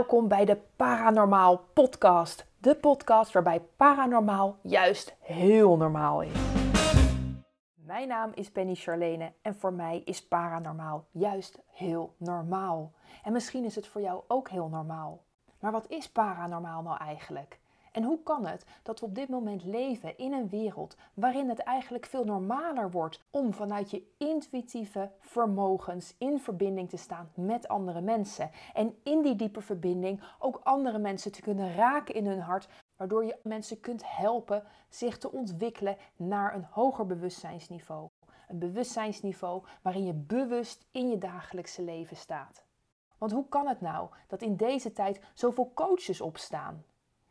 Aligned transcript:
welkom 0.00 0.28
bij 0.28 0.44
de 0.44 0.56
Paranormaal 0.76 1.60
Podcast. 1.72 2.46
De 2.58 2.74
podcast 2.74 3.32
waarbij 3.32 3.60
paranormaal 3.76 4.58
juist 4.62 5.16
heel 5.20 5.76
normaal 5.76 6.22
is. 6.22 6.32
Mijn 7.74 8.08
naam 8.08 8.30
is 8.34 8.50
Penny 8.50 8.74
Charlene 8.74 9.32
en 9.42 9.54
voor 9.54 9.72
mij 9.72 10.02
is 10.04 10.26
paranormaal 10.26 11.06
juist 11.10 11.58
heel 11.66 12.14
normaal. 12.16 12.92
En 13.22 13.32
misschien 13.32 13.64
is 13.64 13.74
het 13.74 13.86
voor 13.86 14.00
jou 14.00 14.22
ook 14.28 14.48
heel 14.48 14.68
normaal. 14.68 15.24
Maar 15.58 15.72
wat 15.72 15.88
is 15.88 16.10
paranormaal 16.10 16.82
nou 16.82 16.98
eigenlijk? 16.98 17.59
En 17.92 18.02
hoe 18.02 18.22
kan 18.22 18.46
het 18.46 18.64
dat 18.82 19.00
we 19.00 19.06
op 19.06 19.14
dit 19.14 19.28
moment 19.28 19.64
leven 19.64 20.18
in 20.18 20.32
een 20.32 20.48
wereld 20.48 20.96
waarin 21.14 21.48
het 21.48 21.58
eigenlijk 21.58 22.06
veel 22.06 22.24
normaler 22.24 22.90
wordt 22.90 23.22
om 23.30 23.52
vanuit 23.52 23.90
je 23.90 24.14
intuïtieve 24.18 25.10
vermogens 25.20 26.14
in 26.18 26.40
verbinding 26.40 26.88
te 26.88 26.96
staan 26.96 27.30
met 27.34 27.68
andere 27.68 28.00
mensen? 28.00 28.50
En 28.74 28.96
in 29.02 29.22
die 29.22 29.36
diepe 29.36 29.60
verbinding 29.60 30.22
ook 30.38 30.60
andere 30.62 30.98
mensen 30.98 31.32
te 31.32 31.42
kunnen 31.42 31.74
raken 31.74 32.14
in 32.14 32.26
hun 32.26 32.40
hart, 32.40 32.68
waardoor 32.96 33.24
je 33.24 33.38
mensen 33.42 33.80
kunt 33.80 34.02
helpen 34.16 34.64
zich 34.88 35.18
te 35.18 35.32
ontwikkelen 35.32 35.96
naar 36.16 36.54
een 36.54 36.66
hoger 36.70 37.06
bewustzijnsniveau. 37.06 38.08
Een 38.48 38.58
bewustzijnsniveau 38.58 39.64
waarin 39.82 40.04
je 40.04 40.14
bewust 40.14 40.86
in 40.90 41.08
je 41.08 41.18
dagelijkse 41.18 41.82
leven 41.82 42.16
staat. 42.16 42.64
Want 43.18 43.32
hoe 43.32 43.48
kan 43.48 43.68
het 43.68 43.80
nou 43.80 44.08
dat 44.26 44.42
in 44.42 44.56
deze 44.56 44.92
tijd 44.92 45.20
zoveel 45.34 45.70
coaches 45.74 46.20
opstaan? 46.20 46.84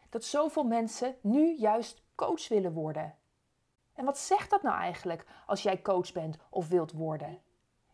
Dat 0.10 0.24
zoveel 0.24 0.64
mensen 0.64 1.16
nu 1.22 1.56
juist 1.58 2.04
coach 2.16 2.48
willen 2.48 2.74
worden. 2.74 3.16
En 3.94 4.06
wat 4.06 4.18
zegt 4.18 4.50
dat 4.50 4.62
nou 4.62 4.76
eigenlijk 4.76 5.26
als 5.46 5.64
jij 5.64 5.82
coach 5.82 6.12
bent 6.12 6.38
of 6.50 6.68
wilt 6.68 6.92
worden? 6.92 7.40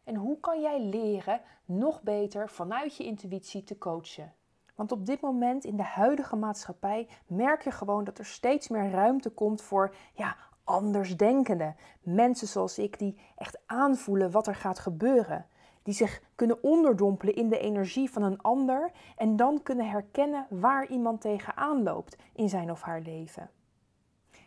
En 0.04 0.16
hoe 0.16 0.40
kan 0.40 0.62
jij 0.62 0.82
leren 0.82 1.42
nog 1.66 2.02
beter 2.02 2.50
vanuit 2.50 2.96
je 2.96 3.04
intuïtie 3.04 3.64
te 3.64 3.78
coachen? 3.78 4.34
Want 4.76 4.92
op 4.92 5.06
dit 5.06 5.22
moment 5.22 5.64
in 5.64 5.76
de 5.76 5.84
huidige 5.84 6.36
maatschappij 6.36 7.08
merk 7.28 7.64
je 7.64 7.72
gewoon 7.72 8.04
dat 8.04 8.18
er 8.18 8.26
steeds 8.26 8.68
meer 8.68 8.90
ruimte 8.92 9.30
komt 9.30 9.62
voor 9.62 9.96
ja, 10.14 10.36
andersdenkenden. 10.64 11.76
Mensen 12.02 12.48
zoals 12.48 12.78
ik 12.78 13.00
die 13.00 13.20
echt 13.36 13.60
aanvoelen 13.66 14.32
wat 14.32 14.48
er 14.48 14.56
gaat 14.56 14.80
gebeuren 14.80 15.46
die 15.86 15.94
zich 15.94 16.22
kunnen 16.36 16.64
onderdompelen 16.64 17.36
in 17.36 17.50
de 17.50 17.60
energie 17.60 18.12
van 18.12 18.24
een 18.24 18.42
ander 18.42 18.92
en 19.18 19.36
dan 19.36 19.64
kunnen 19.64 19.90
herkennen 19.90 20.48
waar 20.50 20.88
iemand 20.88 21.22
tegenaan 21.22 21.84
loopt 21.84 22.18
in 22.34 22.50
zijn 22.50 22.72
of 22.72 22.82
haar 22.82 23.02
leven. 23.02 23.50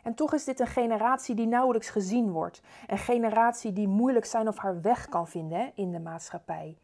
En 0.03 0.13
toch 0.13 0.33
is 0.33 0.43
dit 0.43 0.59
een 0.59 0.67
generatie 0.67 1.35
die 1.35 1.47
nauwelijks 1.47 1.89
gezien 1.89 2.31
wordt. 2.31 2.61
Een 2.87 2.97
generatie 2.97 3.73
die 3.73 3.87
moeilijk 3.87 4.25
zijn 4.25 4.47
of 4.47 4.57
haar 4.57 4.81
weg 4.81 5.09
kan 5.09 5.27
vinden 5.27 5.71
in 5.75 5.91
de 5.91 5.99
maatschappij. 5.99 6.77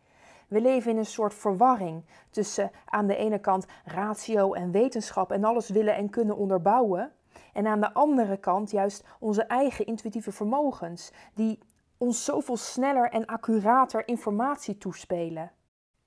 We 0.48 0.62
leven 0.62 0.92
in 0.92 0.98
een 0.98 1.06
soort 1.06 1.34
verwarring 1.34 2.06
tussen 2.30 2.72
aan 2.86 3.08
de 3.08 3.16
ene 3.16 3.40
kant 3.40 3.66
ratio 3.86 4.54
en 4.54 4.72
wetenschap 4.72 5.32
en 5.32 5.44
alles 5.44 5.70
willen 5.70 5.96
en 5.96 6.10
kunnen 6.10 6.38
onderbouwen. 6.38 7.12
En 7.54 7.68
aan 7.68 7.82
de 7.82 7.94
andere 7.94 8.38
kant 8.38 8.72
juist 8.72 9.04
onze 9.20 9.44
eigen 9.44 9.86
intuïtieve 9.86 10.32
vermogens, 10.32 11.12
die 11.34 11.60
ons 11.98 12.26
zoveel 12.26 12.58
sneller 12.58 13.10
en 13.10 13.26
accurater 13.26 14.08
informatie 14.08 14.78
toespelen. 14.78 15.52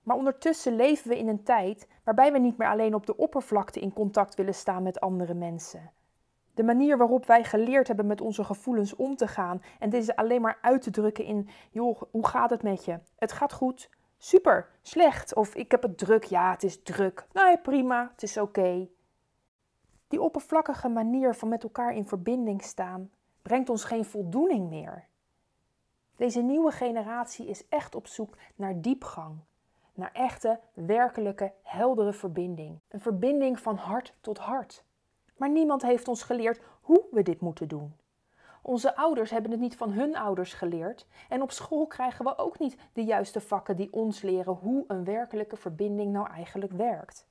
Maar 0.02 0.16
ondertussen 0.16 0.76
leven 0.76 1.08
we 1.08 1.18
in 1.18 1.28
een 1.28 1.42
tijd 1.42 1.88
waarbij 2.04 2.32
we 2.32 2.38
niet 2.38 2.56
meer 2.56 2.68
alleen 2.68 2.94
op 2.94 3.06
de 3.06 3.16
oppervlakte 3.16 3.80
in 3.80 3.92
contact 3.92 4.34
willen 4.34 4.54
staan 4.54 4.82
met 4.82 5.00
andere 5.00 5.34
mensen. 5.34 5.90
De 6.54 6.62
manier 6.62 6.98
waarop 6.98 7.26
wij 7.26 7.44
geleerd 7.44 7.86
hebben 7.86 8.06
met 8.06 8.20
onze 8.20 8.44
gevoelens 8.44 8.96
om 8.96 9.16
te 9.16 9.28
gaan 9.28 9.62
en 9.78 9.90
deze 9.90 10.16
alleen 10.16 10.40
maar 10.40 10.58
uit 10.62 10.82
te 10.82 10.90
drukken 10.90 11.24
in: 11.24 11.48
joh, 11.70 12.02
hoe 12.10 12.26
gaat 12.26 12.50
het 12.50 12.62
met 12.62 12.84
je? 12.84 12.98
Het 13.16 13.32
gaat 13.32 13.52
goed. 13.52 13.90
Super, 14.16 14.68
slecht. 14.82 15.34
Of 15.34 15.54
ik 15.54 15.70
heb 15.70 15.82
het 15.82 15.98
druk. 15.98 16.24
Ja, 16.24 16.50
het 16.50 16.62
is 16.62 16.82
druk. 16.82 17.26
Nee, 17.32 17.58
prima, 17.58 18.08
het 18.12 18.22
is 18.22 18.36
oké. 18.36 18.88
Die 20.08 20.22
oppervlakkige 20.22 20.88
manier 20.88 21.34
van 21.34 21.48
met 21.48 21.62
elkaar 21.62 21.94
in 21.94 22.06
verbinding 22.06 22.62
staan 22.62 23.10
brengt 23.42 23.70
ons 23.70 23.84
geen 23.84 24.04
voldoening 24.04 24.68
meer. 24.68 25.07
Deze 26.18 26.40
nieuwe 26.40 26.70
generatie 26.70 27.46
is 27.46 27.68
echt 27.68 27.94
op 27.94 28.06
zoek 28.06 28.36
naar 28.54 28.80
diepgang, 28.80 29.38
naar 29.94 30.10
echte, 30.12 30.60
werkelijke, 30.74 31.52
heldere 31.62 32.12
verbinding. 32.12 32.78
Een 32.88 33.00
verbinding 33.00 33.60
van 33.60 33.76
hart 33.76 34.14
tot 34.20 34.38
hart. 34.38 34.84
Maar 35.36 35.50
niemand 35.50 35.82
heeft 35.82 36.08
ons 36.08 36.22
geleerd 36.22 36.60
hoe 36.80 37.04
we 37.10 37.22
dit 37.22 37.40
moeten 37.40 37.68
doen. 37.68 37.96
Onze 38.62 38.96
ouders 38.96 39.30
hebben 39.30 39.50
het 39.50 39.60
niet 39.60 39.76
van 39.76 39.90
hun 39.92 40.16
ouders 40.16 40.52
geleerd 40.52 41.06
en 41.28 41.42
op 41.42 41.50
school 41.50 41.86
krijgen 41.86 42.24
we 42.24 42.38
ook 42.38 42.58
niet 42.58 42.76
de 42.92 43.04
juiste 43.04 43.40
vakken 43.40 43.76
die 43.76 43.92
ons 43.92 44.22
leren 44.22 44.52
hoe 44.52 44.84
een 44.88 45.04
werkelijke 45.04 45.56
verbinding 45.56 46.12
nou 46.12 46.30
eigenlijk 46.30 46.72
werkt. 46.72 47.26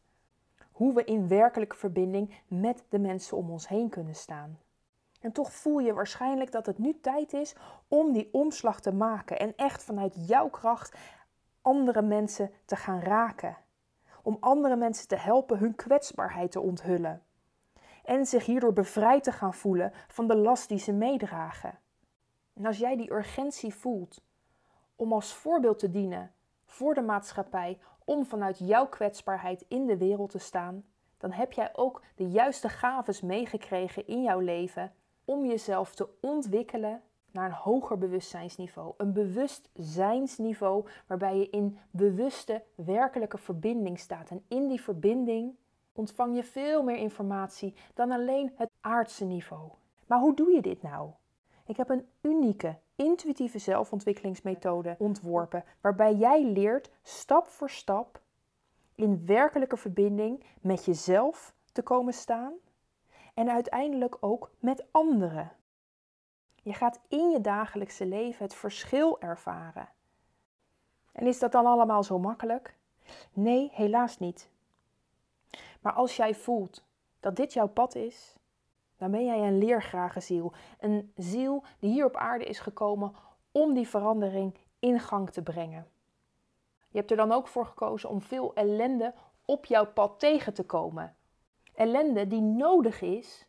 Hoe 0.71 0.93
we 0.93 1.03
in 1.03 1.27
werkelijke 1.27 1.75
verbinding 1.75 2.41
met 2.47 2.83
de 2.89 2.99
mensen 2.99 3.37
om 3.37 3.49
ons 3.49 3.67
heen 3.67 3.89
kunnen 3.89 4.15
staan. 4.15 4.59
En 5.19 5.31
toch 5.31 5.51
voel 5.51 5.79
je 5.79 5.93
waarschijnlijk 5.93 6.51
dat 6.51 6.65
het 6.65 6.77
nu 6.77 6.99
tijd 6.99 7.33
is 7.33 7.55
om 7.87 8.11
die 8.11 8.29
omslag 8.31 8.79
te 8.79 8.93
maken 8.93 9.39
en 9.39 9.53
echt 9.55 9.83
vanuit 9.83 10.27
jouw 10.27 10.49
kracht 10.49 10.97
andere 11.61 12.01
mensen 12.01 12.51
te 12.65 12.75
gaan 12.75 12.99
raken. 12.99 13.57
Om 14.23 14.37
andere 14.39 14.75
mensen 14.75 15.07
te 15.07 15.15
helpen 15.15 15.57
hun 15.57 15.75
kwetsbaarheid 15.75 16.51
te 16.51 16.59
onthullen. 16.59 17.23
En 18.03 18.25
zich 18.25 18.45
hierdoor 18.45 18.73
bevrijd 18.73 19.23
te 19.23 19.31
gaan 19.31 19.53
voelen 19.53 19.93
van 20.07 20.27
de 20.27 20.35
last 20.35 20.69
die 20.69 20.79
ze 20.79 20.93
meedragen. 20.93 21.79
En 22.53 22.65
als 22.65 22.77
jij 22.77 22.97
die 22.97 23.11
urgentie 23.11 23.73
voelt 23.73 24.21
om 24.95 25.13
als 25.13 25.33
voorbeeld 25.33 25.79
te 25.79 25.89
dienen 25.89 26.31
voor 26.65 26.93
de 26.93 27.01
maatschappij, 27.01 27.79
om 28.05 28.25
vanuit 28.25 28.59
jouw 28.59 28.87
kwetsbaarheid 28.87 29.65
in 29.67 29.85
de 29.85 29.97
wereld 29.97 30.29
te 30.29 30.37
staan, 30.37 30.85
dan 31.17 31.31
heb 31.31 31.53
jij 31.53 31.69
ook 31.75 32.01
de 32.15 32.29
juiste 32.29 32.69
gaves 32.69 33.21
meegekregen 33.21 34.07
in 34.07 34.21
jouw 34.21 34.39
leven 34.39 34.93
om 35.27 35.45
jezelf 35.45 35.95
te 35.95 36.09
ontwikkelen 36.21 37.01
naar 37.31 37.45
een 37.45 37.55
hoger 37.55 37.97
bewustzijnsniveau. 37.97 38.93
Een 38.97 39.13
bewustzijnsniveau 39.13 40.85
waarbij 41.07 41.37
je 41.37 41.49
in 41.49 41.77
bewuste, 41.91 42.63
werkelijke 42.75 43.37
verbinding 43.37 43.99
staat. 43.99 44.29
En 44.29 44.43
in 44.47 44.67
die 44.67 44.81
verbinding 44.81 45.55
ontvang 45.93 46.35
je 46.35 46.43
veel 46.43 46.83
meer 46.83 46.97
informatie 46.97 47.73
dan 47.93 48.11
alleen 48.11 48.51
het 48.55 48.69
aardse 48.81 49.25
niveau. 49.25 49.71
Maar 50.05 50.19
hoe 50.19 50.35
doe 50.35 50.51
je 50.51 50.61
dit 50.61 50.81
nou? 50.81 51.11
Ik 51.65 51.77
heb 51.77 51.89
een 51.89 52.07
unieke, 52.21 52.77
intuïtieve 52.95 53.59
zelfontwikkelingsmethode 53.59 54.95
ontworpen 54.97 55.63
waarbij 55.81 56.15
jij 56.15 56.43
leert 56.43 56.91
stap 57.03 57.47
voor 57.47 57.69
stap 57.69 58.21
in 58.95 59.25
werkelijke 59.25 59.77
verbinding 59.77 60.43
met 60.61 60.85
jezelf 60.85 61.53
te 61.71 61.81
komen 61.81 62.13
staan 62.13 62.53
en 63.37 63.49
uiteindelijk 63.49 64.17
ook 64.19 64.51
met 64.59 64.85
anderen. 64.91 65.51
Je 66.63 66.73
gaat 66.73 66.99
in 67.07 67.29
je 67.29 67.41
dagelijkse 67.41 68.05
leven 68.05 68.43
het 68.43 68.55
verschil 68.55 69.21
ervaren. 69.21 69.89
En 71.11 71.27
is 71.27 71.39
dat 71.39 71.51
dan 71.51 71.65
allemaal 71.65 72.03
zo 72.03 72.19
makkelijk? 72.19 72.77
Nee, 73.33 73.69
helaas 73.73 74.19
niet. 74.19 74.49
Maar 75.81 75.93
als 75.93 76.15
jij 76.15 76.35
voelt 76.35 76.83
dat 77.19 77.35
dit 77.35 77.53
jouw 77.53 77.67
pad 77.67 77.95
is, 77.95 78.35
dan 78.97 79.11
ben 79.11 79.25
jij 79.25 79.47
een 79.47 79.57
leergrage 79.57 80.19
ziel. 80.19 80.53
Een 80.79 81.11
ziel 81.15 81.63
die 81.79 81.91
hier 81.91 82.05
op 82.05 82.15
aarde 82.15 82.45
is 82.45 82.59
gekomen 82.59 83.15
om 83.51 83.73
die 83.73 83.87
verandering 83.87 84.55
in 84.79 84.99
gang 84.99 85.29
te 85.29 85.41
brengen. 85.41 85.87
Je 86.89 86.97
hebt 86.97 87.11
er 87.11 87.17
dan 87.17 87.31
ook 87.31 87.47
voor 87.47 87.65
gekozen 87.65 88.09
om 88.09 88.21
veel 88.21 88.53
ellende 88.53 89.13
op 89.45 89.65
jouw 89.65 89.85
pad 89.85 90.19
tegen 90.19 90.53
te 90.53 90.63
komen 90.63 91.15
ellende 91.77 92.27
die 92.27 92.41
nodig 92.41 93.01
is 93.01 93.47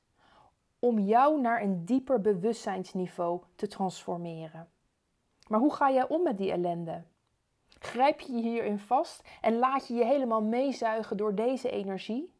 om 0.78 0.98
jou 0.98 1.40
naar 1.40 1.62
een 1.62 1.84
dieper 1.84 2.20
bewustzijnsniveau 2.20 3.40
te 3.54 3.66
transformeren. 3.66 4.68
Maar 5.48 5.60
hoe 5.60 5.74
ga 5.74 5.90
jij 5.90 6.08
om 6.08 6.22
met 6.22 6.38
die 6.38 6.50
ellende? 6.50 7.02
Grijp 7.78 8.20
je 8.20 8.32
je 8.32 8.42
hierin 8.42 8.78
vast 8.78 9.28
en 9.40 9.58
laat 9.58 9.86
je 9.86 9.94
je 9.94 10.04
helemaal 10.04 10.42
meezuigen 10.42 11.16
door 11.16 11.34
deze 11.34 11.70
energie? 11.70 12.34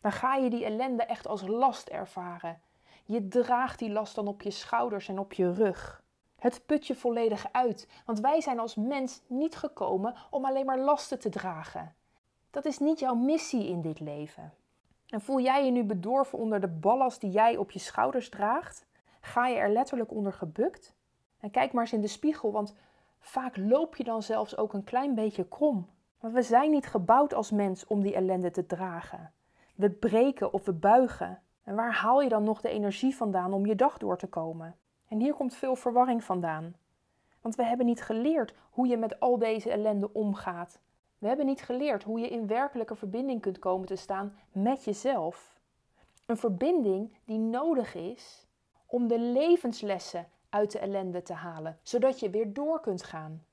Dan 0.00 0.12
ga 0.12 0.34
je 0.34 0.50
die 0.50 0.64
ellende 0.64 1.02
echt 1.02 1.26
als 1.26 1.46
last 1.46 1.88
ervaren. 1.88 2.60
Je 3.04 3.28
draagt 3.28 3.78
die 3.78 3.90
last 3.90 4.14
dan 4.14 4.28
op 4.28 4.42
je 4.42 4.50
schouders 4.50 5.08
en 5.08 5.18
op 5.18 5.32
je 5.32 5.52
rug. 5.52 6.02
Het 6.38 6.62
put 6.66 6.86
je 6.86 6.94
volledig 6.94 7.52
uit, 7.52 7.88
want 8.06 8.20
wij 8.20 8.40
zijn 8.40 8.58
als 8.58 8.74
mens 8.74 9.20
niet 9.26 9.56
gekomen 9.56 10.14
om 10.30 10.44
alleen 10.44 10.66
maar 10.66 10.78
lasten 10.78 11.18
te 11.18 11.28
dragen. 11.28 11.94
Dat 12.50 12.64
is 12.64 12.78
niet 12.78 12.98
jouw 12.98 13.14
missie 13.14 13.66
in 13.68 13.80
dit 13.80 14.00
leven. 14.00 14.52
En 15.10 15.20
voel 15.20 15.40
jij 15.40 15.64
je 15.64 15.70
nu 15.70 15.84
bedorven 15.84 16.38
onder 16.38 16.60
de 16.60 16.68
ballast 16.68 17.20
die 17.20 17.30
jij 17.30 17.56
op 17.56 17.70
je 17.70 17.78
schouders 17.78 18.28
draagt? 18.28 18.86
Ga 19.20 19.46
je 19.46 19.56
er 19.56 19.70
letterlijk 19.70 20.12
onder 20.12 20.32
gebukt? 20.32 20.94
En 21.38 21.50
kijk 21.50 21.72
maar 21.72 21.82
eens 21.82 21.92
in 21.92 22.00
de 22.00 22.06
spiegel, 22.06 22.52
want 22.52 22.76
vaak 23.18 23.56
loop 23.56 23.96
je 23.96 24.04
dan 24.04 24.22
zelfs 24.22 24.56
ook 24.56 24.72
een 24.72 24.84
klein 24.84 25.14
beetje 25.14 25.48
krom. 25.48 25.88
Maar 26.20 26.32
we 26.32 26.42
zijn 26.42 26.70
niet 26.70 26.86
gebouwd 26.86 27.34
als 27.34 27.50
mens 27.50 27.86
om 27.86 28.02
die 28.02 28.14
ellende 28.14 28.50
te 28.50 28.66
dragen. 28.66 29.32
We 29.74 29.90
breken 29.90 30.52
of 30.52 30.64
we 30.64 30.72
buigen. 30.72 31.42
En 31.64 31.74
waar 31.74 31.92
haal 31.94 32.20
je 32.20 32.28
dan 32.28 32.44
nog 32.44 32.60
de 32.60 32.68
energie 32.68 33.16
vandaan 33.16 33.52
om 33.52 33.66
je 33.66 33.74
dag 33.74 33.98
door 33.98 34.18
te 34.18 34.26
komen? 34.26 34.76
En 35.08 35.20
hier 35.20 35.34
komt 35.34 35.54
veel 35.54 35.76
verwarring 35.76 36.24
vandaan. 36.24 36.74
Want 37.40 37.54
we 37.54 37.64
hebben 37.64 37.86
niet 37.86 38.02
geleerd 38.02 38.54
hoe 38.70 38.86
je 38.86 38.96
met 38.96 39.20
al 39.20 39.38
deze 39.38 39.70
ellende 39.70 40.12
omgaat. 40.12 40.80
We 41.20 41.26
hebben 41.26 41.46
niet 41.46 41.62
geleerd 41.62 42.02
hoe 42.02 42.20
je 42.20 42.28
in 42.28 42.46
werkelijke 42.46 42.96
verbinding 42.96 43.40
kunt 43.40 43.58
komen 43.58 43.86
te 43.86 43.96
staan 43.96 44.38
met 44.52 44.84
jezelf. 44.84 45.58
Een 46.26 46.36
verbinding 46.36 47.16
die 47.24 47.38
nodig 47.38 47.94
is 47.94 48.46
om 48.86 49.08
de 49.08 49.18
levenslessen 49.18 50.28
uit 50.48 50.72
de 50.72 50.78
ellende 50.78 51.22
te 51.22 51.32
halen, 51.32 51.78
zodat 51.82 52.20
je 52.20 52.30
weer 52.30 52.52
door 52.52 52.80
kunt 52.80 53.02
gaan. 53.02 53.44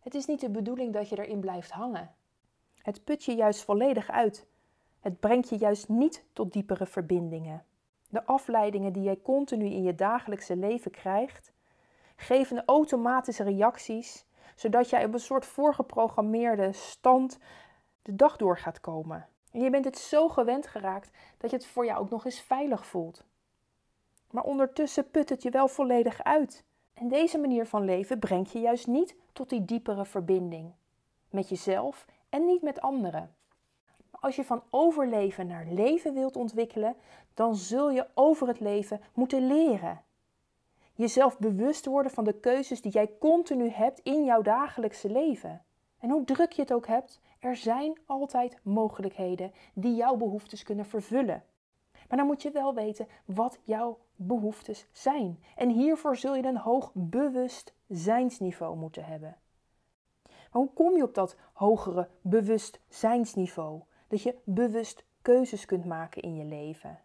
Het 0.00 0.14
is 0.14 0.26
niet 0.26 0.40
de 0.40 0.50
bedoeling 0.50 0.92
dat 0.92 1.08
je 1.08 1.18
erin 1.24 1.40
blijft 1.40 1.70
hangen. 1.70 2.14
Het 2.82 3.04
put 3.04 3.24
je 3.24 3.34
juist 3.34 3.64
volledig 3.64 4.10
uit. 4.10 4.46
Het 5.00 5.20
brengt 5.20 5.48
je 5.48 5.56
juist 5.56 5.88
niet 5.88 6.24
tot 6.32 6.52
diepere 6.52 6.86
verbindingen. 6.86 7.64
De 8.08 8.24
afleidingen 8.24 8.92
die 8.92 9.02
jij 9.02 9.20
continu 9.22 9.64
in 9.64 9.82
je 9.82 9.94
dagelijkse 9.94 10.56
leven 10.56 10.90
krijgt, 10.90 11.52
geven 12.16 12.64
automatische 12.64 13.42
reacties, 13.42 14.25
zodat 14.56 14.90
jij 14.90 15.04
op 15.04 15.12
een 15.12 15.20
soort 15.20 15.46
voorgeprogrammeerde 15.46 16.72
stand 16.72 17.38
de 18.02 18.16
dag 18.16 18.36
door 18.36 18.58
gaat 18.58 18.80
komen. 18.80 19.28
En 19.52 19.60
je 19.60 19.70
bent 19.70 19.84
het 19.84 19.98
zo 19.98 20.28
gewend 20.28 20.66
geraakt 20.66 21.10
dat 21.38 21.50
je 21.50 21.56
het 21.56 21.66
voor 21.66 21.84
jou 21.84 22.00
ook 22.00 22.10
nog 22.10 22.24
eens 22.24 22.40
veilig 22.40 22.86
voelt. 22.86 23.24
Maar 24.30 24.44
ondertussen 24.44 25.10
put 25.10 25.28
het 25.28 25.42
je 25.42 25.50
wel 25.50 25.68
volledig 25.68 26.22
uit. 26.22 26.64
En 26.94 27.08
deze 27.08 27.38
manier 27.38 27.66
van 27.66 27.84
leven 27.84 28.18
brengt 28.18 28.52
je 28.52 28.60
juist 28.60 28.86
niet 28.86 29.16
tot 29.32 29.48
die 29.48 29.64
diepere 29.64 30.04
verbinding 30.04 30.72
met 31.30 31.48
jezelf 31.48 32.06
en 32.28 32.44
niet 32.44 32.62
met 32.62 32.80
anderen. 32.80 33.34
Als 34.10 34.36
je 34.36 34.44
van 34.44 34.62
overleven 34.70 35.46
naar 35.46 35.66
leven 35.66 36.14
wilt 36.14 36.36
ontwikkelen, 36.36 36.96
dan 37.34 37.56
zul 37.56 37.90
je 37.90 38.06
over 38.14 38.48
het 38.48 38.60
leven 38.60 39.00
moeten 39.14 39.46
leren. 39.46 40.02
Jezelf 40.96 41.38
bewust 41.38 41.86
worden 41.86 42.12
van 42.12 42.24
de 42.24 42.40
keuzes 42.40 42.80
die 42.80 42.92
jij 42.92 43.10
continu 43.18 43.68
hebt 43.68 44.00
in 44.00 44.24
jouw 44.24 44.42
dagelijkse 44.42 45.10
leven. 45.10 45.62
En 45.98 46.10
hoe 46.10 46.24
druk 46.24 46.52
je 46.52 46.62
het 46.62 46.72
ook 46.72 46.86
hebt, 46.86 47.20
er 47.38 47.56
zijn 47.56 47.98
altijd 48.06 48.58
mogelijkheden 48.62 49.52
die 49.74 49.94
jouw 49.94 50.16
behoeftes 50.16 50.62
kunnen 50.62 50.86
vervullen. 50.86 51.44
Maar 52.08 52.18
dan 52.18 52.26
moet 52.26 52.42
je 52.42 52.50
wel 52.50 52.74
weten 52.74 53.06
wat 53.24 53.58
jouw 53.62 53.98
behoeftes 54.14 54.86
zijn. 54.92 55.42
En 55.56 55.70
hiervoor 55.70 56.16
zul 56.16 56.34
je 56.34 56.44
een 56.44 56.56
hoog 56.56 56.90
bewustzijnsniveau 56.94 58.76
moeten 58.76 59.04
hebben. 59.04 59.36
Maar 60.22 60.62
hoe 60.62 60.72
kom 60.72 60.96
je 60.96 61.02
op 61.02 61.14
dat 61.14 61.36
hogere 61.52 62.08
bewustzijnsniveau? 62.20 63.82
Dat 64.08 64.22
je 64.22 64.34
bewust 64.44 65.04
keuzes 65.22 65.64
kunt 65.64 65.84
maken 65.84 66.22
in 66.22 66.36
je 66.36 66.44
leven. 66.44 67.00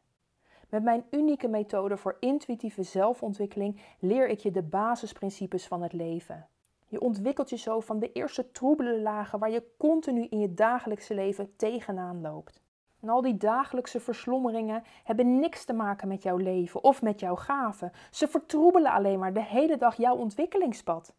Met 0.71 0.83
mijn 0.83 1.06
unieke 1.09 1.47
methode 1.47 1.97
voor 1.97 2.18
intuïtieve 2.19 2.83
zelfontwikkeling 2.83 3.81
leer 4.00 4.29
ik 4.29 4.39
je 4.39 4.51
de 4.51 4.62
basisprincipes 4.62 5.68
van 5.68 5.81
het 5.81 5.94
leven. 5.94 6.47
Je 6.88 7.01
ontwikkelt 7.01 7.50
je 7.50 7.57
zo 7.57 7.79
van 7.79 8.00
de 8.00 8.12
eerste 8.12 8.51
troebele 8.51 9.01
lagen 9.01 9.39
waar 9.39 9.50
je 9.50 9.63
continu 9.77 10.27
in 10.29 10.39
je 10.39 10.53
dagelijkse 10.53 11.13
leven 11.13 11.56
tegenaan 11.56 12.21
loopt. 12.21 12.62
En 13.00 13.09
al 13.09 13.21
die 13.21 13.38
dagelijkse 13.38 14.00
verslommeringen 14.00 14.83
hebben 15.03 15.39
niks 15.39 15.65
te 15.65 15.73
maken 15.73 16.07
met 16.07 16.23
jouw 16.23 16.38
leven 16.38 16.83
of 16.83 17.01
met 17.01 17.19
jouw 17.19 17.35
gaven. 17.35 17.91
Ze 18.12 18.27
vertroebelen 18.27 18.91
alleen 18.91 19.19
maar 19.19 19.33
de 19.33 19.44
hele 19.44 19.77
dag 19.77 19.95
jouw 19.95 20.15
ontwikkelingspad. 20.15 21.13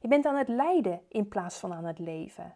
Je 0.00 0.08
bent 0.08 0.26
aan 0.26 0.36
het 0.36 0.48
lijden 0.48 1.00
in 1.08 1.28
plaats 1.28 1.58
van 1.58 1.72
aan 1.72 1.84
het 1.84 1.98
leven. 1.98 2.54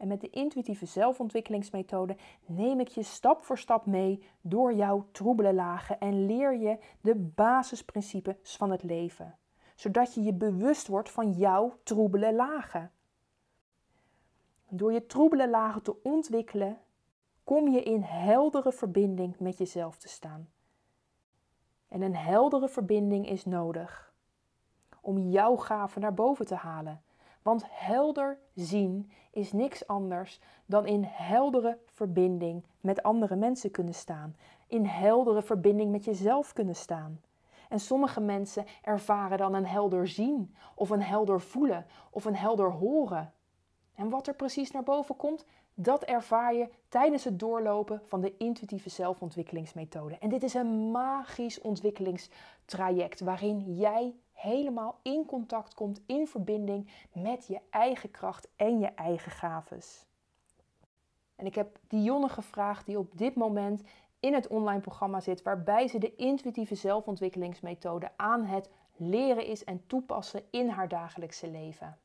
En 0.00 0.08
met 0.08 0.20
de 0.20 0.30
intuïtieve 0.30 0.86
zelfontwikkelingsmethode 0.86 2.16
neem 2.46 2.80
ik 2.80 2.88
je 2.88 3.02
stap 3.02 3.44
voor 3.44 3.58
stap 3.58 3.86
mee 3.86 4.22
door 4.40 4.72
jouw 4.72 5.06
troebele 5.12 5.54
lagen 5.54 6.00
en 6.00 6.26
leer 6.26 6.56
je 6.56 6.78
de 7.00 7.14
basisprincipes 7.14 8.56
van 8.56 8.70
het 8.70 8.82
leven, 8.82 9.38
zodat 9.74 10.14
je 10.14 10.22
je 10.22 10.32
bewust 10.32 10.86
wordt 10.86 11.10
van 11.10 11.32
jouw 11.32 11.78
troebele 11.82 12.34
lagen. 12.34 12.90
Door 14.68 14.92
je 14.92 15.06
troebele 15.06 15.48
lagen 15.48 15.82
te 15.82 16.02
ontwikkelen, 16.02 16.78
kom 17.44 17.68
je 17.68 17.82
in 17.82 18.02
heldere 18.02 18.72
verbinding 18.72 19.38
met 19.38 19.58
jezelf 19.58 19.98
te 19.98 20.08
staan. 20.08 20.48
En 21.88 22.02
een 22.02 22.16
heldere 22.16 22.68
verbinding 22.68 23.28
is 23.28 23.44
nodig 23.44 24.14
om 25.00 25.18
jouw 25.18 25.56
gaven 25.56 26.00
naar 26.00 26.14
boven 26.14 26.46
te 26.46 26.54
halen. 26.54 27.02
Want 27.42 27.64
helder 27.68 28.38
zien 28.54 29.10
is 29.30 29.52
niks 29.52 29.86
anders 29.86 30.40
dan 30.66 30.86
in 30.86 31.04
heldere 31.06 31.78
verbinding 31.86 32.64
met 32.80 33.02
andere 33.02 33.36
mensen 33.36 33.70
kunnen 33.70 33.94
staan. 33.94 34.36
In 34.66 34.84
heldere 34.84 35.42
verbinding 35.42 35.90
met 35.90 36.04
jezelf 36.04 36.52
kunnen 36.52 36.76
staan. 36.76 37.20
En 37.68 37.80
sommige 37.80 38.20
mensen 38.20 38.64
ervaren 38.82 39.38
dan 39.38 39.54
een 39.54 39.66
helder 39.66 40.08
zien, 40.08 40.54
of 40.74 40.90
een 40.90 41.02
helder 41.02 41.40
voelen, 41.40 41.86
of 42.10 42.24
een 42.24 42.36
helder 42.36 42.70
horen. 42.70 43.32
En 43.94 44.08
wat 44.08 44.26
er 44.26 44.34
precies 44.34 44.70
naar 44.70 44.82
boven 44.82 45.16
komt, 45.16 45.46
dat 45.74 46.02
ervaar 46.02 46.54
je 46.54 46.68
tijdens 46.88 47.24
het 47.24 47.38
doorlopen 47.38 48.02
van 48.04 48.20
de 48.20 48.36
intuïtieve 48.36 48.90
zelfontwikkelingsmethode. 48.90 50.18
En 50.18 50.28
dit 50.28 50.42
is 50.42 50.54
een 50.54 50.90
magisch 50.90 51.60
ontwikkelingstraject 51.60 53.20
waarin 53.20 53.74
jij 53.74 54.14
helemaal 54.40 54.98
in 55.02 55.26
contact 55.26 55.74
komt, 55.74 56.00
in 56.06 56.26
verbinding 56.26 56.90
met 57.12 57.46
je 57.46 57.60
eigen 57.70 58.10
kracht 58.10 58.48
en 58.56 58.78
je 58.78 58.86
eigen 58.86 59.30
gaves. 59.30 60.06
En 61.36 61.46
ik 61.46 61.54
heb 61.54 61.78
Dionne 61.88 62.28
gevraagd, 62.28 62.86
die 62.86 62.98
op 62.98 63.18
dit 63.18 63.34
moment 63.34 63.82
in 64.20 64.34
het 64.34 64.46
online 64.46 64.80
programma 64.80 65.20
zit, 65.20 65.42
waarbij 65.42 65.88
ze 65.88 65.98
de 65.98 66.16
intuïtieve 66.16 66.74
zelfontwikkelingsmethode 66.74 68.10
aan 68.16 68.44
het 68.44 68.70
leren 68.96 69.46
is 69.46 69.64
en 69.64 69.86
toepassen 69.86 70.42
in 70.50 70.68
haar 70.68 70.88
dagelijkse 70.88 71.50
leven. 71.50 71.98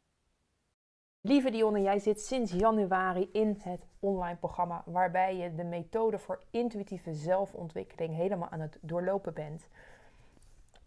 Lieve 1.21 1.49
Dionne, 1.49 1.81
jij 1.81 1.99
zit 1.99 2.21
sinds 2.21 2.51
januari 2.51 3.29
in 3.31 3.59
het 3.63 3.85
online 3.99 4.37
programma 4.37 4.83
waarbij 4.85 5.37
je 5.37 5.55
de 5.55 5.63
methode 5.63 6.19
voor 6.19 6.43
intuïtieve 6.49 7.13
zelfontwikkeling 7.13 8.15
helemaal 8.15 8.49
aan 8.49 8.59
het 8.59 8.77
doorlopen 8.81 9.33
bent. 9.33 9.67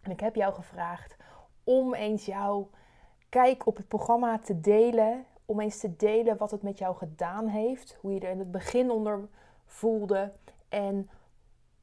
En 0.01 0.11
ik 0.11 0.21
heb 0.21 0.35
jou 0.35 0.55
gevraagd 0.55 1.17
om 1.69 1.95
eens 1.95 2.27
jouw 2.27 2.71
kijk 3.29 3.67
op 3.67 3.77
het 3.77 3.89
programma 3.89 4.39
te 4.39 4.61
delen. 4.61 5.25
Om 5.45 5.61
eens 5.61 5.79
te 5.79 5.97
delen 5.97 6.37
wat 6.37 6.51
het 6.51 6.63
met 6.63 6.79
jou 6.79 6.97
gedaan 6.97 7.47
heeft. 7.47 7.97
Hoe 8.01 8.13
je 8.13 8.21
er 8.21 8.31
in 8.31 8.39
het 8.39 8.51
begin 8.51 8.91
onder 8.91 9.29
voelde. 9.65 10.33
En 10.69 11.11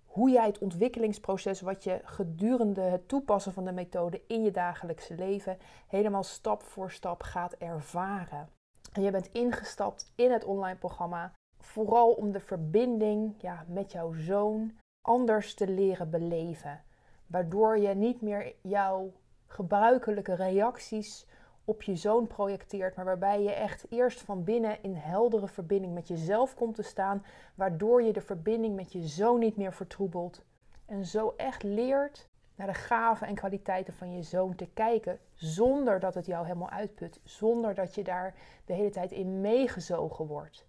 hoe 0.06 0.30
jij 0.30 0.46
het 0.46 0.58
ontwikkelingsproces, 0.58 1.62
wat 1.62 1.84
je 1.84 2.02
gedurende 2.04 2.82
het 2.82 3.08
toepassen 3.08 3.54
van 3.54 3.66
de 3.66 3.72
methode 3.72 4.22
in 4.28 4.44
je 4.44 4.52
dagelijkse 4.52 5.16
leven, 5.16 5.58
helemaal 5.88 6.24
stap 6.24 6.64
voor 6.64 6.92
stap 6.92 7.24
gaat 7.24 7.54
ervaren. 7.54 8.50
En 8.94 9.02
je 9.02 9.12
bent 9.12 9.32
ingestapt 9.32 10.12
in 10.16 10.32
het 10.32 10.44
online 10.44 10.78
programma, 10.78 11.34
vooral 11.60 12.12
om 12.12 12.32
de 12.32 12.40
verbinding 12.40 13.36
ja, 13.38 13.66
met 13.68 13.92
jouw 13.92 14.14
zoon 14.14 14.72
anders 15.02 15.54
te 15.54 15.68
leren 15.68 16.10
beleven. 16.10 16.84
Waardoor 17.28 17.78
je 17.78 17.96
niet 17.96 18.22
meer 18.22 18.56
jouw 18.62 19.12
gebruikelijke 19.56 20.34
reacties 20.34 21.28
op 21.66 21.82
je 21.82 21.96
zoon 21.96 22.28
projecteert, 22.28 22.96
maar 22.96 23.06
waarbij 23.06 23.44
je 23.44 23.52
echt 23.52 23.86
eerst 23.90 24.22
van 24.22 24.44
binnen 24.44 24.84
in 24.84 24.94
heldere 24.94 25.48
verbinding 25.48 25.94
met 25.94 26.08
jezelf 26.08 26.56
komt 26.56 26.76
te 26.76 26.82
staan, 26.82 27.26
waardoor 27.56 28.04
je 28.04 28.14
de 28.14 28.22
verbinding 28.22 28.76
met 28.76 28.92
je 28.92 29.02
zoon 29.02 29.40
niet 29.40 29.58
meer 29.58 29.74
vertroebelt. 29.74 30.44
En 30.86 31.06
zo 31.06 31.34
echt 31.38 31.64
leert 31.64 32.30
naar 32.56 32.68
de 32.68 32.74
gaven 32.74 33.28
en 33.28 33.36
kwaliteiten 33.36 33.94
van 33.94 34.14
je 34.14 34.24
zoon 34.24 34.56
te 34.56 34.68
kijken, 34.74 35.20
zonder 35.34 36.00
dat 36.00 36.14
het 36.14 36.26
jou 36.26 36.46
helemaal 36.46 36.70
uitput, 36.70 37.20
zonder 37.24 37.74
dat 37.74 37.96
je 37.96 38.04
daar 38.04 38.36
de 38.66 38.74
hele 38.74 38.90
tijd 38.90 39.12
in 39.12 39.42
meegezogen 39.42 40.28
wordt. 40.28 40.66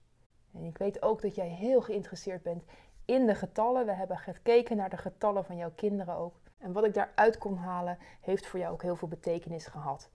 En 0.52 0.64
ik 0.64 0.78
weet 0.78 1.02
ook 1.02 1.22
dat 1.22 1.34
jij 1.34 1.48
heel 1.48 1.80
geïnteresseerd 1.80 2.42
bent 2.42 2.64
in 3.04 3.26
de 3.26 3.34
getallen. 3.34 3.86
We 3.86 3.92
hebben 3.92 4.18
gekeken 4.18 4.76
naar 4.76 4.90
de 4.90 4.96
getallen 4.96 5.44
van 5.44 5.56
jouw 5.56 5.72
kinderen 5.74 6.14
ook. 6.14 6.34
En 6.58 6.72
wat 6.72 6.84
ik 6.84 6.94
daaruit 6.94 7.38
kon 7.38 7.56
halen, 7.56 7.98
heeft 8.20 8.46
voor 8.46 8.58
jou 8.58 8.72
ook 8.72 8.82
heel 8.82 8.96
veel 8.96 9.08
betekenis 9.08 9.66
gehad. 9.66 10.10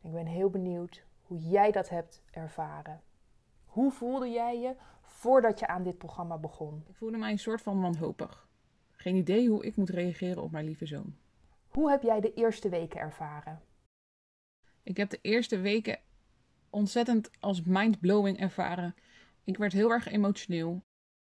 Ik 0.00 0.12
ben 0.12 0.26
heel 0.26 0.50
benieuwd 0.50 1.04
hoe 1.22 1.38
jij 1.38 1.70
dat 1.70 1.88
hebt 1.88 2.22
ervaren. 2.30 3.02
Hoe 3.64 3.92
voelde 3.92 4.28
jij 4.28 4.60
je 4.60 4.74
voordat 5.02 5.58
je 5.58 5.66
aan 5.66 5.82
dit 5.82 5.98
programma 5.98 6.38
begon? 6.38 6.84
Ik 6.88 6.96
voelde 6.96 7.16
mij 7.16 7.30
een 7.30 7.38
soort 7.38 7.62
van 7.62 7.80
wanhopig. 7.80 8.48
Geen 8.90 9.16
idee 9.16 9.48
hoe 9.48 9.64
ik 9.64 9.76
moet 9.76 9.90
reageren 9.90 10.42
op 10.42 10.50
mijn 10.50 10.64
lieve 10.64 10.86
zoon. 10.86 11.16
Hoe 11.68 11.90
heb 11.90 12.02
jij 12.02 12.20
de 12.20 12.34
eerste 12.34 12.68
weken 12.68 13.00
ervaren? 13.00 13.60
Ik 14.82 14.96
heb 14.96 15.10
de 15.10 15.18
eerste 15.22 15.60
weken 15.60 15.98
ontzettend 16.70 17.30
als 17.40 17.62
mindblowing 17.62 18.40
ervaren. 18.40 18.94
Ik 19.44 19.56
werd 19.56 19.72
heel 19.72 19.90
erg 19.90 20.06
emotioneel. 20.08 20.82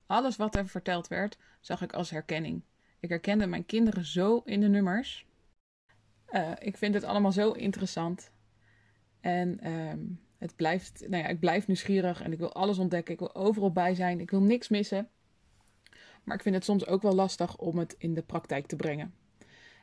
Alles 0.05 0.35
wat 0.35 0.55
er 0.55 0.67
verteld 0.67 1.07
werd, 1.07 1.37
zag 1.59 1.81
ik 1.81 1.93
als 1.93 2.09
herkenning. 2.09 2.63
Ik 3.01 3.09
herkende 3.09 3.47
mijn 3.47 3.65
kinderen 3.65 4.05
zo 4.05 4.41
in 4.45 4.59
de 4.59 4.67
nummers. 4.67 5.25
Uh, 6.31 6.51
ik 6.59 6.77
vind 6.77 6.93
het 6.93 7.03
allemaal 7.03 7.31
zo 7.31 7.51
interessant. 7.51 8.31
En 9.19 9.71
um, 9.71 10.19
het 10.37 10.55
blijft, 10.55 11.05
nou 11.07 11.23
ja, 11.23 11.29
ik 11.29 11.39
blijf 11.39 11.67
nieuwsgierig 11.67 12.21
en 12.21 12.31
ik 12.31 12.37
wil 12.37 12.53
alles 12.53 12.77
ontdekken. 12.77 13.13
Ik 13.13 13.19
wil 13.19 13.35
overal 13.35 13.71
bij 13.71 13.95
zijn. 13.95 14.19
Ik 14.19 14.31
wil 14.31 14.41
niks 14.41 14.69
missen. 14.69 15.09
Maar 16.23 16.35
ik 16.35 16.41
vind 16.41 16.55
het 16.55 16.63
soms 16.63 16.87
ook 16.87 17.01
wel 17.01 17.13
lastig 17.15 17.57
om 17.57 17.77
het 17.77 17.95
in 17.97 18.13
de 18.13 18.21
praktijk 18.21 18.65
te 18.65 18.75
brengen. 18.75 19.13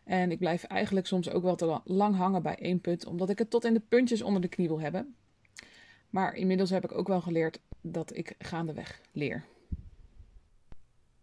En 0.05 0.31
ik 0.31 0.39
blijf 0.39 0.65
eigenlijk 0.65 1.07
soms 1.07 1.31
ook 1.31 1.43
wel 1.43 1.57
te 1.57 1.81
lang 1.85 2.17
hangen 2.17 2.43
bij 2.43 2.57
één 2.57 2.81
punt, 2.81 3.07
omdat 3.07 3.31
ik 3.31 3.39
het 3.39 3.51
tot 3.51 3.65
in 3.65 3.75
de 3.75 3.83
puntjes 3.89 4.23
onder 4.23 4.43
de 4.43 4.49
knie 4.49 4.69
wil 4.69 4.81
hebben. 4.81 5.15
Maar 6.11 6.35
inmiddels 6.35 6.71
heb 6.71 6.85
ik 6.85 6.93
ook 6.93 7.09
wel 7.09 7.21
geleerd 7.21 7.61
dat 7.81 8.17
ik 8.17 8.35
gaandeweg 8.39 9.01
leer. 9.13 9.45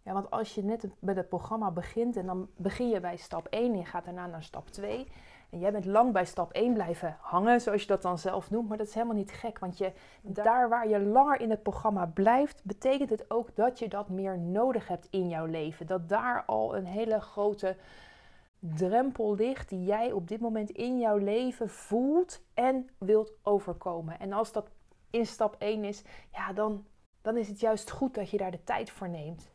Ja, 0.06 0.14
want 0.14 0.32
als 0.32 0.56
je 0.56 0.64
net 0.64 0.88
met 1.00 1.16
het 1.16 1.30
programma 1.30 1.72
begint 1.72 2.16
en 2.16 2.26
dan 2.26 2.50
begin 2.56 2.90
je 2.90 3.00
bij 3.00 3.18
stap 3.18 3.48
1 3.48 3.72
en 3.72 3.78
je 3.78 3.86
gaat 3.86 4.06
daarna 4.06 4.28
naar 4.28 4.44
stap 4.44 4.70
2. 4.70 5.08
En 5.50 5.60
jij 5.60 5.72
bent 5.72 5.86
lang 5.86 6.14
bij 6.14 6.26
stap 6.26 6.52
1 6.52 6.74
blijven 6.74 7.18
hangen, 7.20 7.62
zoals 7.62 7.82
je 7.82 7.88
dat 7.88 8.02
dan 8.02 8.18
zelf 8.18 8.52
noemt. 8.52 8.68
Maar 8.68 8.78
dat 8.78 8.88
is 8.88 8.94
helemaal 8.94 9.16
niet 9.16 9.32
gek, 9.32 9.60
want 9.60 9.78
je, 9.78 9.92
daar 10.22 10.70
waar 10.70 10.88
je 10.88 11.00
langer 11.00 11.42
in 11.42 11.50
het 11.50 11.64
programma 11.64 12.06
blijft, 12.06 12.62
betekent 12.64 13.10
het 13.10 13.32
ook 13.32 13.56
dat 13.56 13.80
je 13.80 13.88
dat 13.88 14.10
meer 14.10 14.40
nodig 14.40 14.88
hebt 14.88 15.08
in 15.10 15.30
jouw 15.30 15.46
leven. 15.46 15.88
Dat 15.88 16.10
daar 16.10 16.44
al 16.46 16.76
een 16.76 16.86
hele 16.86 17.22
grote 17.22 17.76
drempel 18.60 19.36
ligt 19.36 19.70
die 19.70 19.84
jij 19.84 20.12
op 20.12 20.28
dit 20.28 20.40
moment 20.40 20.70
in 20.70 21.00
jouw 21.00 21.18
leven 21.18 21.70
voelt 21.70 22.42
en 22.54 22.90
wilt 22.98 23.32
overkomen. 23.44 24.20
En 24.20 24.34
als 24.34 24.52
dat 24.52 24.70
in 25.10 25.26
stap 25.26 25.56
1 25.60 25.84
is, 25.84 26.04
ja, 26.32 26.54
dan, 26.54 26.86
dan 27.22 27.38
is 27.38 27.48
het 27.48 27.60
juist 27.60 27.92
goed 27.92 28.16
dat 28.16 28.30
je 28.30 28.38
daar 28.38 28.52
de 28.52 28.64
tijd 28.64 28.90
voor 28.90 29.10
neemt. 29.10 29.54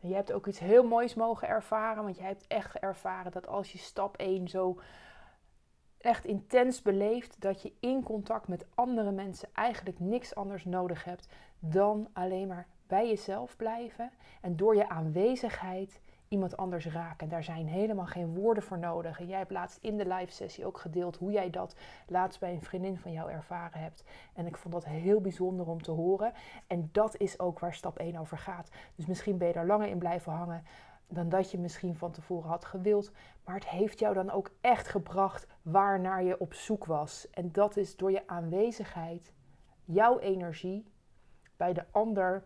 Je 0.00 0.14
hebt 0.14 0.32
ook 0.32 0.46
iets 0.46 0.58
heel 0.58 0.84
moois 0.84 1.14
mogen 1.14 1.48
ervaren, 1.48 2.02
want 2.02 2.16
je 2.16 2.22
hebt 2.22 2.46
echt 2.46 2.78
ervaren 2.78 3.32
dat 3.32 3.46
als 3.46 3.72
je 3.72 3.78
stap 3.78 4.16
1 4.16 4.48
zo 4.48 4.80
echt 5.98 6.24
intens 6.24 6.82
beleeft, 6.82 7.40
dat 7.40 7.62
je 7.62 7.72
in 7.80 8.02
contact 8.02 8.48
met 8.48 8.66
andere 8.74 9.10
mensen 9.10 9.48
eigenlijk 9.52 9.98
niks 9.98 10.34
anders 10.34 10.64
nodig 10.64 11.04
hebt 11.04 11.28
dan 11.58 12.08
alleen 12.12 12.48
maar 12.48 12.66
bij 12.86 13.08
jezelf 13.08 13.56
blijven 13.56 14.10
en 14.40 14.56
door 14.56 14.76
je 14.76 14.88
aanwezigheid 14.88 16.00
iemand 16.30 16.56
anders 16.56 16.86
raken. 16.86 17.28
Daar 17.28 17.44
zijn 17.44 17.66
helemaal 17.66 18.06
geen 18.06 18.34
woorden 18.34 18.62
voor 18.62 18.78
nodig. 18.78 19.20
En 19.20 19.26
jij 19.26 19.38
hebt 19.38 19.50
laatst 19.50 19.78
in 19.80 19.96
de 19.96 20.06
live 20.06 20.32
sessie 20.32 20.66
ook 20.66 20.78
gedeeld 20.78 21.16
hoe 21.16 21.32
jij 21.32 21.50
dat 21.50 21.74
laatst 22.06 22.40
bij 22.40 22.52
een 22.52 22.62
vriendin 22.62 22.98
van 22.98 23.12
jou 23.12 23.30
ervaren 23.30 23.80
hebt. 23.80 24.04
En 24.34 24.46
ik 24.46 24.56
vond 24.56 24.74
dat 24.74 24.84
heel 24.84 25.20
bijzonder 25.20 25.66
om 25.66 25.82
te 25.82 25.90
horen. 25.90 26.32
En 26.66 26.88
dat 26.92 27.16
is 27.16 27.38
ook 27.38 27.58
waar 27.58 27.74
stap 27.74 27.98
1 27.98 28.16
over 28.16 28.38
gaat. 28.38 28.70
Dus 28.94 29.06
misschien 29.06 29.38
ben 29.38 29.46
je 29.46 29.52
daar 29.52 29.66
langer 29.66 29.88
in 29.88 29.98
blijven 29.98 30.32
hangen 30.32 30.64
dan 31.08 31.28
dat 31.28 31.50
je 31.50 31.58
misschien 31.58 31.96
van 31.96 32.10
tevoren 32.10 32.48
had 32.48 32.64
gewild. 32.64 33.12
Maar 33.44 33.54
het 33.54 33.68
heeft 33.68 33.98
jou 33.98 34.14
dan 34.14 34.30
ook 34.30 34.50
echt 34.60 34.88
gebracht 34.88 35.46
waarnaar 35.62 36.22
je 36.22 36.40
op 36.40 36.54
zoek 36.54 36.84
was. 36.84 37.30
En 37.30 37.52
dat 37.52 37.76
is 37.76 37.96
door 37.96 38.10
je 38.10 38.26
aanwezigheid, 38.26 39.32
jouw 39.84 40.18
energie 40.18 40.92
bij 41.56 41.72
de 41.72 41.84
ander, 41.90 42.44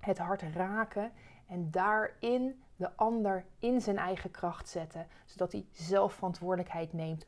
het 0.00 0.18
hart 0.18 0.42
raken 0.42 1.12
en 1.46 1.70
daarin 1.70 2.64
de 2.76 2.96
ander 2.96 3.44
in 3.58 3.80
zijn 3.80 3.98
eigen 3.98 4.30
kracht 4.30 4.68
zetten, 4.68 5.06
zodat 5.24 5.52
hij 5.52 5.66
zelf 5.72 6.14
verantwoordelijkheid 6.14 6.92
neemt 6.92 7.26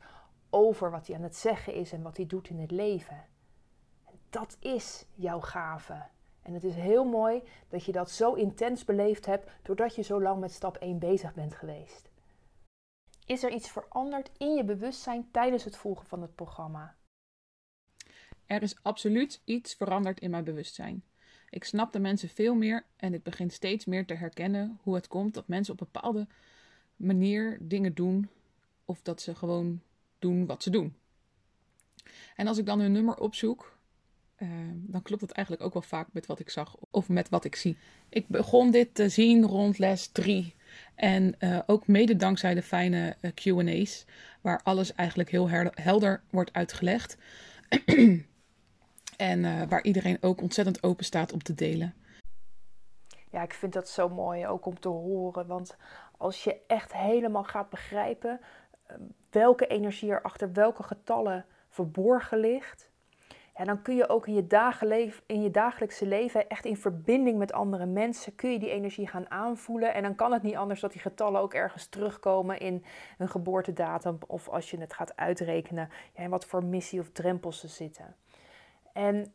over 0.49 0.91
wat 0.91 1.07
hij 1.07 1.15
aan 1.15 1.23
het 1.23 1.35
zeggen 1.35 1.73
is 1.73 1.91
en 1.91 2.01
wat 2.01 2.17
hij 2.17 2.27
doet 2.27 2.49
in 2.49 2.59
het 2.59 2.71
leven. 2.71 3.25
En 4.05 4.19
dat 4.29 4.57
is 4.59 5.05
jouw 5.15 5.39
gave. 5.39 6.03
En 6.41 6.53
het 6.53 6.63
is 6.63 6.75
heel 6.75 7.05
mooi 7.05 7.43
dat 7.67 7.85
je 7.85 7.91
dat 7.91 8.11
zo 8.11 8.33
intens 8.33 8.85
beleefd 8.85 9.25
hebt 9.25 9.49
doordat 9.61 9.95
je 9.95 10.01
zo 10.01 10.21
lang 10.21 10.39
met 10.39 10.51
stap 10.51 10.77
1 10.77 10.99
bezig 10.99 11.33
bent 11.33 11.55
geweest. 11.55 12.09
Is 13.25 13.43
er 13.43 13.51
iets 13.51 13.69
veranderd 13.71 14.31
in 14.37 14.53
je 14.53 14.63
bewustzijn 14.63 15.31
tijdens 15.31 15.63
het 15.63 15.77
volgen 15.77 16.05
van 16.05 16.21
het 16.21 16.35
programma? 16.35 16.95
Er 18.45 18.61
is 18.61 18.83
absoluut 18.83 19.41
iets 19.45 19.73
veranderd 19.73 20.19
in 20.19 20.29
mijn 20.29 20.43
bewustzijn. 20.43 21.03
Ik 21.49 21.63
snap 21.63 21.93
de 21.93 21.99
mensen 21.99 22.29
veel 22.29 22.55
meer 22.55 22.85
en 22.95 23.13
ik 23.13 23.23
begin 23.23 23.49
steeds 23.49 23.85
meer 23.85 24.05
te 24.05 24.13
herkennen 24.13 24.79
hoe 24.81 24.95
het 24.95 25.07
komt 25.07 25.33
dat 25.33 25.47
mensen 25.47 25.73
op 25.73 25.79
bepaalde 25.79 26.27
manier 26.95 27.57
dingen 27.61 27.93
doen 27.93 28.29
of 28.85 29.01
dat 29.01 29.21
ze 29.21 29.35
gewoon 29.35 29.81
doen 30.19 30.45
wat 30.45 30.63
ze 30.63 30.69
doen. 30.69 30.95
En 32.35 32.47
als 32.47 32.57
ik 32.57 32.65
dan 32.65 32.79
hun 32.79 32.91
nummer 32.91 33.17
opzoek, 33.17 33.77
uh, 34.37 34.49
dan 34.73 35.01
klopt 35.01 35.21
het 35.21 35.31
eigenlijk 35.31 35.65
ook 35.65 35.73
wel 35.73 35.81
vaak 35.81 36.07
met 36.11 36.25
wat 36.25 36.39
ik 36.39 36.49
zag 36.49 36.75
of 36.91 37.09
met 37.09 37.29
wat 37.29 37.45
ik 37.45 37.55
zie. 37.55 37.77
Ik 38.09 38.27
begon 38.27 38.71
dit 38.71 38.93
te 38.93 39.09
zien 39.09 39.45
rond 39.45 39.77
les 39.77 40.07
3. 40.07 40.55
En 40.95 41.35
uh, 41.39 41.59
ook 41.65 41.87
mede 41.87 42.15
dankzij 42.15 42.53
de 42.53 42.63
fijne 42.63 43.15
uh, 43.21 43.31
QA's, 43.33 44.05
waar 44.41 44.61
alles 44.63 44.93
eigenlijk 44.93 45.29
heel 45.31 45.49
helder 45.73 46.21
wordt 46.29 46.53
uitgelegd. 46.53 47.17
En 49.19 49.43
uh, 49.43 49.61
waar 49.69 49.83
iedereen 49.83 50.17
ook 50.21 50.41
ontzettend 50.41 50.83
open 50.83 51.05
staat 51.05 51.33
om 51.33 51.43
te 51.43 51.53
delen. 51.53 51.93
Ja, 53.29 53.41
ik 53.41 53.53
vind 53.53 53.73
dat 53.73 53.89
zo 53.89 54.09
mooi 54.09 54.47
ook 54.47 54.65
om 54.65 54.79
te 54.79 54.87
horen. 54.87 55.47
Want 55.47 55.77
als 56.17 56.43
je 56.43 56.61
echt 56.67 56.93
helemaal 56.93 57.43
gaat 57.43 57.69
begrijpen 57.69 58.39
ehm, 58.85 58.99
welke 59.29 59.67
energie 59.67 60.11
er 60.11 60.21
achter 60.21 60.53
welke 60.53 60.83
getallen 60.83 61.45
verborgen 61.69 62.37
ligt. 62.37 62.89
Dan 63.63 63.81
kun 63.81 63.95
je 63.95 64.09
ook 64.09 64.27
in 64.27 64.33
je, 64.33 65.13
in 65.25 65.41
je 65.41 65.51
dagelijkse 65.51 66.05
leven 66.05 66.49
echt 66.49 66.65
in 66.65 66.77
verbinding 66.77 67.37
met 67.37 67.53
andere 67.53 67.85
mensen, 67.85 68.35
kun 68.35 68.51
je 68.51 68.59
die 68.59 68.69
energie 68.69 69.07
gaan 69.07 69.31
aanvoelen. 69.31 69.93
En 69.93 70.03
dan 70.03 70.15
kan 70.15 70.31
het 70.31 70.43
niet 70.43 70.55
anders 70.55 70.79
dat 70.79 70.91
die 70.91 71.01
getallen 71.01 71.41
ook 71.41 71.53
ergens 71.53 71.87
terugkomen 71.87 72.59
in 72.59 72.85
een 73.17 73.29
geboortedatum. 73.29 74.17
Of 74.27 74.49
als 74.49 74.71
je 74.71 74.77
het 74.79 74.93
gaat 74.93 75.15
uitrekenen, 75.15 75.89
ja, 76.13 76.23
in 76.23 76.29
wat 76.29 76.45
voor 76.45 76.63
missie 76.63 76.99
of 76.99 77.11
drempels 77.11 77.59
ze 77.59 77.67
zitten. 77.67 78.15
En 78.99 79.33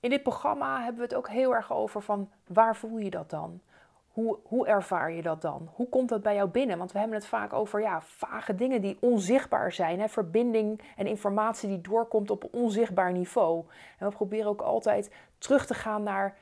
in 0.00 0.10
dit 0.10 0.22
programma 0.22 0.76
hebben 0.76 0.96
we 0.96 1.02
het 1.02 1.14
ook 1.14 1.28
heel 1.28 1.54
erg 1.54 1.72
over 1.72 2.02
van 2.02 2.30
waar 2.46 2.76
voel 2.76 2.98
je 2.98 3.10
dat 3.10 3.30
dan? 3.30 3.60
Hoe, 4.08 4.38
hoe 4.42 4.66
ervaar 4.66 5.12
je 5.12 5.22
dat 5.22 5.42
dan? 5.42 5.68
Hoe 5.74 5.88
komt 5.88 6.08
dat 6.08 6.22
bij 6.22 6.34
jou 6.34 6.48
binnen? 6.48 6.78
Want 6.78 6.92
we 6.92 6.98
hebben 6.98 7.16
het 7.16 7.26
vaak 7.26 7.52
over 7.52 7.80
ja, 7.80 8.02
vage 8.02 8.54
dingen 8.54 8.80
die 8.80 8.96
onzichtbaar 9.00 9.72
zijn. 9.72 10.00
Hè? 10.00 10.08
Verbinding 10.08 10.80
en 10.96 11.06
informatie 11.06 11.68
die 11.68 11.80
doorkomt 11.80 12.30
op 12.30 12.48
onzichtbaar 12.50 13.12
niveau. 13.12 13.64
En 13.98 14.08
we 14.08 14.14
proberen 14.14 14.50
ook 14.50 14.60
altijd 14.60 15.14
terug 15.38 15.66
te 15.66 15.74
gaan 15.74 16.02
naar 16.02 16.36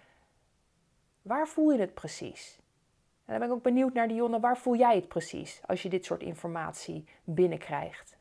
waar 1.22 1.48
voel 1.48 1.70
je 1.70 1.78
het 1.78 1.94
precies? 1.94 2.58
En 3.24 3.32
dan 3.32 3.38
ben 3.38 3.48
ik 3.48 3.54
ook 3.54 3.62
benieuwd 3.62 3.92
naar 3.92 4.08
Dionne, 4.08 4.40
waar 4.40 4.58
voel 4.58 4.76
jij 4.76 4.94
het 4.94 5.08
precies 5.08 5.60
als 5.66 5.82
je 5.82 5.88
dit 5.88 6.04
soort 6.04 6.22
informatie 6.22 7.04
binnenkrijgt? 7.24 8.13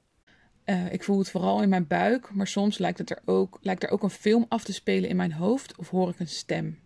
Uh, 0.65 0.93
ik 0.93 1.03
voel 1.03 1.17
het 1.17 1.31
vooral 1.31 1.61
in 1.61 1.69
mijn 1.69 1.87
buik, 1.87 2.33
maar 2.33 2.47
soms 2.47 2.77
lijkt, 2.77 2.97
het 2.97 3.09
er 3.09 3.21
ook, 3.25 3.57
lijkt 3.61 3.83
er 3.83 3.89
ook 3.89 4.03
een 4.03 4.09
film 4.09 4.45
af 4.49 4.63
te 4.63 4.73
spelen 4.73 5.09
in 5.09 5.15
mijn 5.15 5.33
hoofd 5.33 5.77
of 5.77 5.89
hoor 5.89 6.09
ik 6.09 6.19
een 6.19 6.27
stem. 6.27 6.81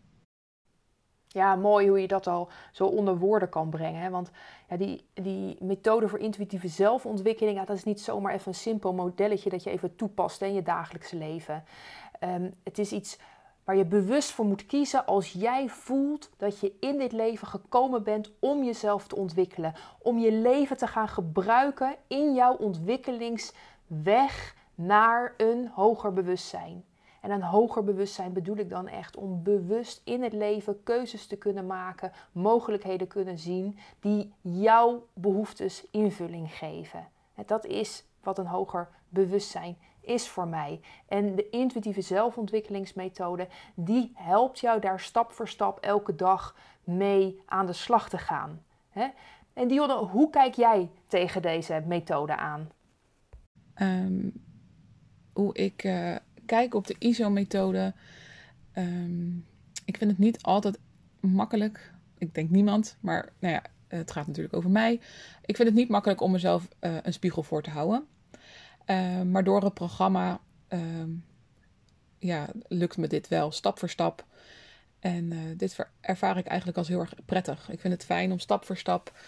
Ja, 1.28 1.56
mooi 1.56 1.88
hoe 1.88 2.02
je 2.02 2.08
dat 2.08 2.28
al 2.28 2.50
zo 2.72 2.86
onder 2.86 3.18
woorden 3.18 3.50
kan 3.50 3.70
brengen. 3.70 4.02
Hè? 4.02 4.10
Want 4.10 4.32
ja, 4.70 4.78
die, 4.78 5.06
die 5.14 5.58
methode 5.60 6.08
voor 6.08 6.20
intuïtieve 6.20 6.68
zelfontwikkeling, 6.68 7.66
dat 7.66 7.78
is 7.78 7.84
niet 7.84 8.02
zomaar 8.02 8.34
even 8.34 8.48
een 8.48 8.54
simpel 8.54 8.94
modelletje 8.94 9.50
dat 9.50 9.64
je 9.64 9.70
even 9.70 9.96
toepast 9.96 10.42
in 10.42 10.54
je 10.54 10.62
dagelijkse 10.62 11.16
leven. 11.16 11.64
Um, 12.24 12.54
het 12.64 12.80
is 12.80 12.92
iets 12.92 13.18
waar 13.68 13.76
je 13.76 13.86
bewust 13.86 14.32
voor 14.32 14.46
moet 14.46 14.66
kiezen 14.66 15.06
als 15.06 15.32
jij 15.32 15.70
voelt 15.70 16.30
dat 16.38 16.60
je 16.60 16.74
in 16.80 16.98
dit 16.98 17.12
leven 17.12 17.48
gekomen 17.48 18.04
bent 18.04 18.32
om 18.40 18.64
jezelf 18.64 19.08
te 19.08 19.16
ontwikkelen. 19.16 19.74
Om 20.02 20.18
je 20.18 20.32
leven 20.32 20.78
te 20.78 20.88
gaan 20.88 21.08
gebruiken 21.08 21.96
in 22.08 22.34
jouw 22.34 22.56
ontwikkelingsweg 22.56 24.56
naar 24.76 25.34
een 25.38 25.68
hoger 25.68 26.14
bewustzijn. 26.14 26.86
En 27.22 27.32
een 27.32 27.44
hoger 27.44 27.84
bewustzijn 27.84 28.34
bedoel 28.34 28.58
ik 28.58 28.70
dan 28.70 28.88
echt 28.88 29.16
om 29.16 29.44
bewust 29.44 30.02
in 30.04 30.24
het 30.24 30.34
leven 30.34 30.84
keuzes 30.84 31.28
te 31.28 31.38
kunnen 31.38 31.66
maken, 31.66 32.12
mogelijkheden 32.32 33.08
kunnen 33.08 33.38
zien 33.38 33.78
die 34.00 34.34
jouw 34.42 35.08
behoeftes 35.14 35.88
invulling 35.92 36.54
geven. 36.54 37.08
Dat 37.46 37.66
is 37.66 38.04
wat 38.24 38.38
een 38.38 38.48
hoger 38.48 38.90
bewustzijn 39.10 39.78
is 40.08 40.28
voor 40.28 40.48
mij. 40.48 40.80
En 41.08 41.36
de 41.36 41.50
intuïtieve 41.50 42.02
zelfontwikkelingsmethode, 42.02 43.48
die 43.76 44.12
helpt 44.14 44.60
jou 44.60 44.80
daar 44.80 45.00
stap 45.00 45.32
voor 45.32 45.48
stap 45.48 45.80
elke 45.80 46.16
dag 46.16 46.56
mee 46.84 47.42
aan 47.46 47.66
de 47.66 47.74
slag 47.74 48.10
te 48.10 48.18
gaan. 48.18 48.64
En 49.54 49.68
Dionne, 49.68 49.94
hoe 49.94 50.30
kijk 50.30 50.54
jij 50.54 50.90
tegen 51.08 51.42
deze 51.42 51.84
methode 51.86 52.36
aan? 52.36 52.70
Um, 53.82 54.34
hoe 55.34 55.56
ik 55.56 55.84
uh, 55.84 56.16
kijk 56.46 56.74
op 56.74 56.88
de 56.88 56.96
ISO-methode. 57.00 57.94
Um, 58.78 59.46
ik 59.86 59.98
vind 59.98 60.10
het 60.10 60.20
niet 60.20 60.44
altijd 60.44 60.80
makkelijk. 61.20 61.94
Ik 62.18 62.34
denk 62.34 62.50
niemand, 62.50 62.98
maar 63.00 63.34
nou 63.40 63.54
ja, 63.54 63.62
het 63.88 64.12
gaat 64.12 64.28
natuurlijk 64.28 64.56
over 64.56 64.70
mij. 64.70 64.94
Ik 65.46 65.56
vind 65.56 65.68
het 65.68 65.78
niet 65.78 65.90
makkelijk 65.90 66.22
om 66.22 66.32
mezelf 66.32 66.68
uh, 66.82 66.98
een 67.02 67.14
spiegel 67.14 67.44
voor 67.44 67.64
te 67.64 67.70
houden. 67.70 68.06
Uh, 68.88 69.22
maar 69.22 69.44
door 69.44 69.64
het 69.64 69.74
programma 69.74 70.40
uh, 70.70 70.80
ja, 72.20 72.48
lukt 72.68 72.98
me 72.98 73.08
dit 73.08 73.28
wel 73.28 73.52
stap 73.52 73.80
voor 73.80 73.90
stap. 73.90 74.26
En 75.00 75.32
uh, 75.32 75.40
dit 75.58 75.78
ervaar 76.02 76.38
ik 76.38 76.46
eigenlijk 76.46 76.78
als 76.78 76.88
heel 76.88 77.00
erg 77.00 77.14
prettig. 77.26 77.70
Ik 77.70 77.80
vind 77.80 77.94
het 77.94 78.06
fijn 78.06 78.32
om 78.32 78.40
stap 78.40 78.66
voor 78.66 78.78
stap 78.78 79.20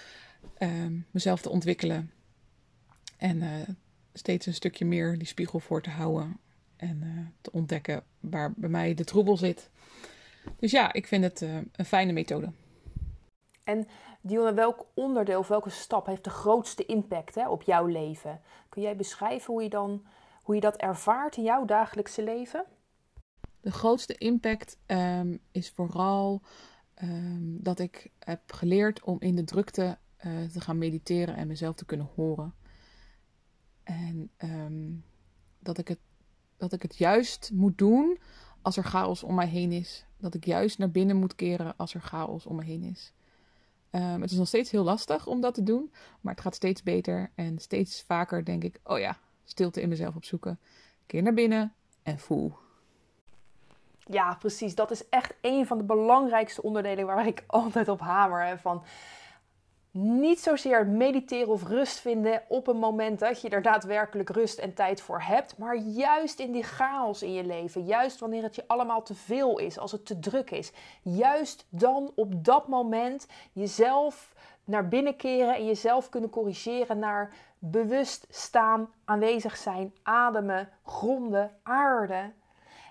ehm, 0.58 0.94
mezelf 1.12 1.42
te 1.42 1.50
ontwikkelen. 1.50 2.12
En 3.18 3.42
eh, 3.42 3.50
steeds 4.14 4.46
een 4.46 4.54
stukje 4.54 4.86
meer 4.86 5.18
die 5.18 5.28
spiegel 5.28 5.60
voor 5.60 5.82
te 5.82 5.90
houden. 5.90 6.40
En 6.76 7.00
eh, 7.04 7.26
te 7.42 7.52
ontdekken 7.52 8.04
waar 8.20 8.54
bij 8.56 8.70
mij 8.70 8.94
de 8.94 9.04
troebel 9.04 9.38
zit. 9.38 9.70
Dus 10.60 10.72
ja, 10.72 10.94
ik 10.94 11.08
vind 11.08 11.24
het 11.24 11.42
een 11.42 11.86
fijne 11.86 12.12
methode. 12.12 12.52
En 13.64 13.88
Dionne, 14.22 14.54
welk 14.54 14.86
onderdeel 14.94 15.40
of 15.40 15.48
welke 15.48 15.70
stap 15.70 16.06
heeft 16.06 16.24
de 16.24 16.30
grootste 16.30 16.86
impact 16.86 17.36
hè, 17.36 17.50
op 17.50 17.62
jouw 17.62 17.86
leven? 17.86 18.42
Kun 18.70 18.82
jij 18.82 18.96
beschrijven 18.96 19.54
hoe 19.54 19.64
je, 19.64 19.70
dan, 19.70 20.06
hoe 20.44 20.56
je 20.56 20.62
dat 20.62 20.76
ervaart 20.76 21.38
in 21.38 21.44
jouw 21.44 21.66
dagelijkse 21.66 22.24
leven? 22.24 22.66
De 23.62 23.72
grootste 23.72 24.18
impact 24.18 24.78
ehm, 24.86 25.38
is 25.52 25.70
vooral 25.70 26.42
ehm, 26.94 27.62
dat 27.62 27.80
ik 27.80 28.12
heb 28.20 28.52
geleerd 28.52 29.04
om 29.04 29.18
in 29.20 29.36
de 29.36 29.44
drukte 29.44 29.98
eh, 30.18 30.44
te 30.44 30.62
gaan 30.62 30.78
mediteren 30.78 31.36
en 31.36 31.48
mezelf 31.48 31.76
te 31.76 31.86
kunnen 31.86 32.10
horen. 32.16 32.54
En 33.84 34.32
ehm, 34.38 34.92
dat, 35.60 35.78
ik 35.78 35.88
het, 35.88 36.00
dat 36.58 36.74
ik 36.74 36.82
het 36.82 36.98
juist 36.98 37.52
moet 37.54 37.78
doen 37.78 38.20
als 38.62 38.78
er 38.78 38.84
chaos 38.84 39.24
om 39.24 39.36
mij 39.36 39.48
heen 39.48 39.72
is. 39.72 40.06
Dat 40.18 40.34
ik 40.34 40.46
juist 40.46 40.78
naar 40.78 40.92
binnen 40.92 41.16
moet 41.16 41.36
keren 41.36 41.78
als 41.78 41.94
er 41.94 42.02
chaos 42.02 42.46
om 42.46 42.56
me 42.56 42.64
heen 42.64 42.84
is. 42.84 43.14
Het 43.92 44.32
is 44.32 44.38
nog 44.38 44.48
steeds 44.48 44.72
heel 44.72 44.84
lastig 44.84 45.28
om 45.28 45.42
dat 45.42 45.54
te 45.54 45.64
doen, 45.64 45.92
maar 46.22 46.34
het 46.34 46.44
gaat 46.44 46.56
steeds 46.56 46.84
beter. 46.84 47.32
En 47.36 47.60
steeds 47.60 48.02
vaker 48.02 48.46
denk 48.46 48.64
ik: 48.64 48.80
oh 48.84 49.00
ja, 49.00 49.18
stilte 49.44 49.82
in 49.82 49.90
mezelf 49.90 50.16
opzoeken. 50.16 50.60
Keer 51.06 51.24
naar 51.24 51.34
binnen 51.34 51.74
en 52.04 52.20
voel. 52.20 52.54
Ja, 54.06 54.36
precies. 54.36 54.76
Dat 54.76 54.92
is 54.92 55.10
echt 55.10 55.34
een 55.42 55.68
van 55.68 55.78
de 55.78 55.84
belangrijkste 55.84 56.62
onderdelen 56.62 57.06
waar 57.06 57.28
ik 57.28 57.44
altijd 57.48 57.88
op 57.88 58.00
hamer. 58.00 58.60
Van 58.60 58.84
niet 59.92 60.40
zozeer 60.40 60.88
mediteren 60.88 61.48
of 61.48 61.64
rust 61.64 62.00
vinden 62.00 62.42
op 62.48 62.68
een 62.68 62.78
moment 62.78 63.20
dat 63.20 63.42
je 63.42 63.50
er 63.50 63.62
daadwerkelijk 63.62 64.30
rust 64.30 64.60
en 64.60 64.74
tijd 64.74 65.02
voor 65.02 65.22
hebt, 65.22 65.58
maar 65.58 65.76
juist 65.76 66.40
in 66.40 66.52
die 66.52 66.64
chaos 66.64 67.24
in 67.24 67.34
je 67.34 67.44
leven, 67.44 67.86
juist 67.86 68.20
wanneer 68.20 68.44
het 68.44 68.56
je 68.56 68.68
allemaal 68.68 69.04
te 69.04 69.16
veel 69.16 69.58
is, 69.58 69.78
als 69.78 69.92
het 69.92 70.06
te 70.06 70.20
druk 70.20 70.52
is, 70.52 70.72
juist 71.02 71.66
dan 71.70 72.12
op 72.16 72.46
dat 72.46 72.68
moment 72.68 73.28
jezelf 73.52 74.34
naar 74.64 74.88
binnen 74.88 75.16
keren 75.16 75.56
en 75.56 75.66
jezelf 75.66 76.10
kunnen 76.10 76.30
corrigeren 76.30 77.00
naar 77.00 77.34
bewust 77.60 78.28
staan, 78.30 78.90
aanwezig 79.06 79.58
zijn, 79.58 79.94
ademen, 80.04 80.70
gronden, 80.84 81.52
aarde. 81.64 82.32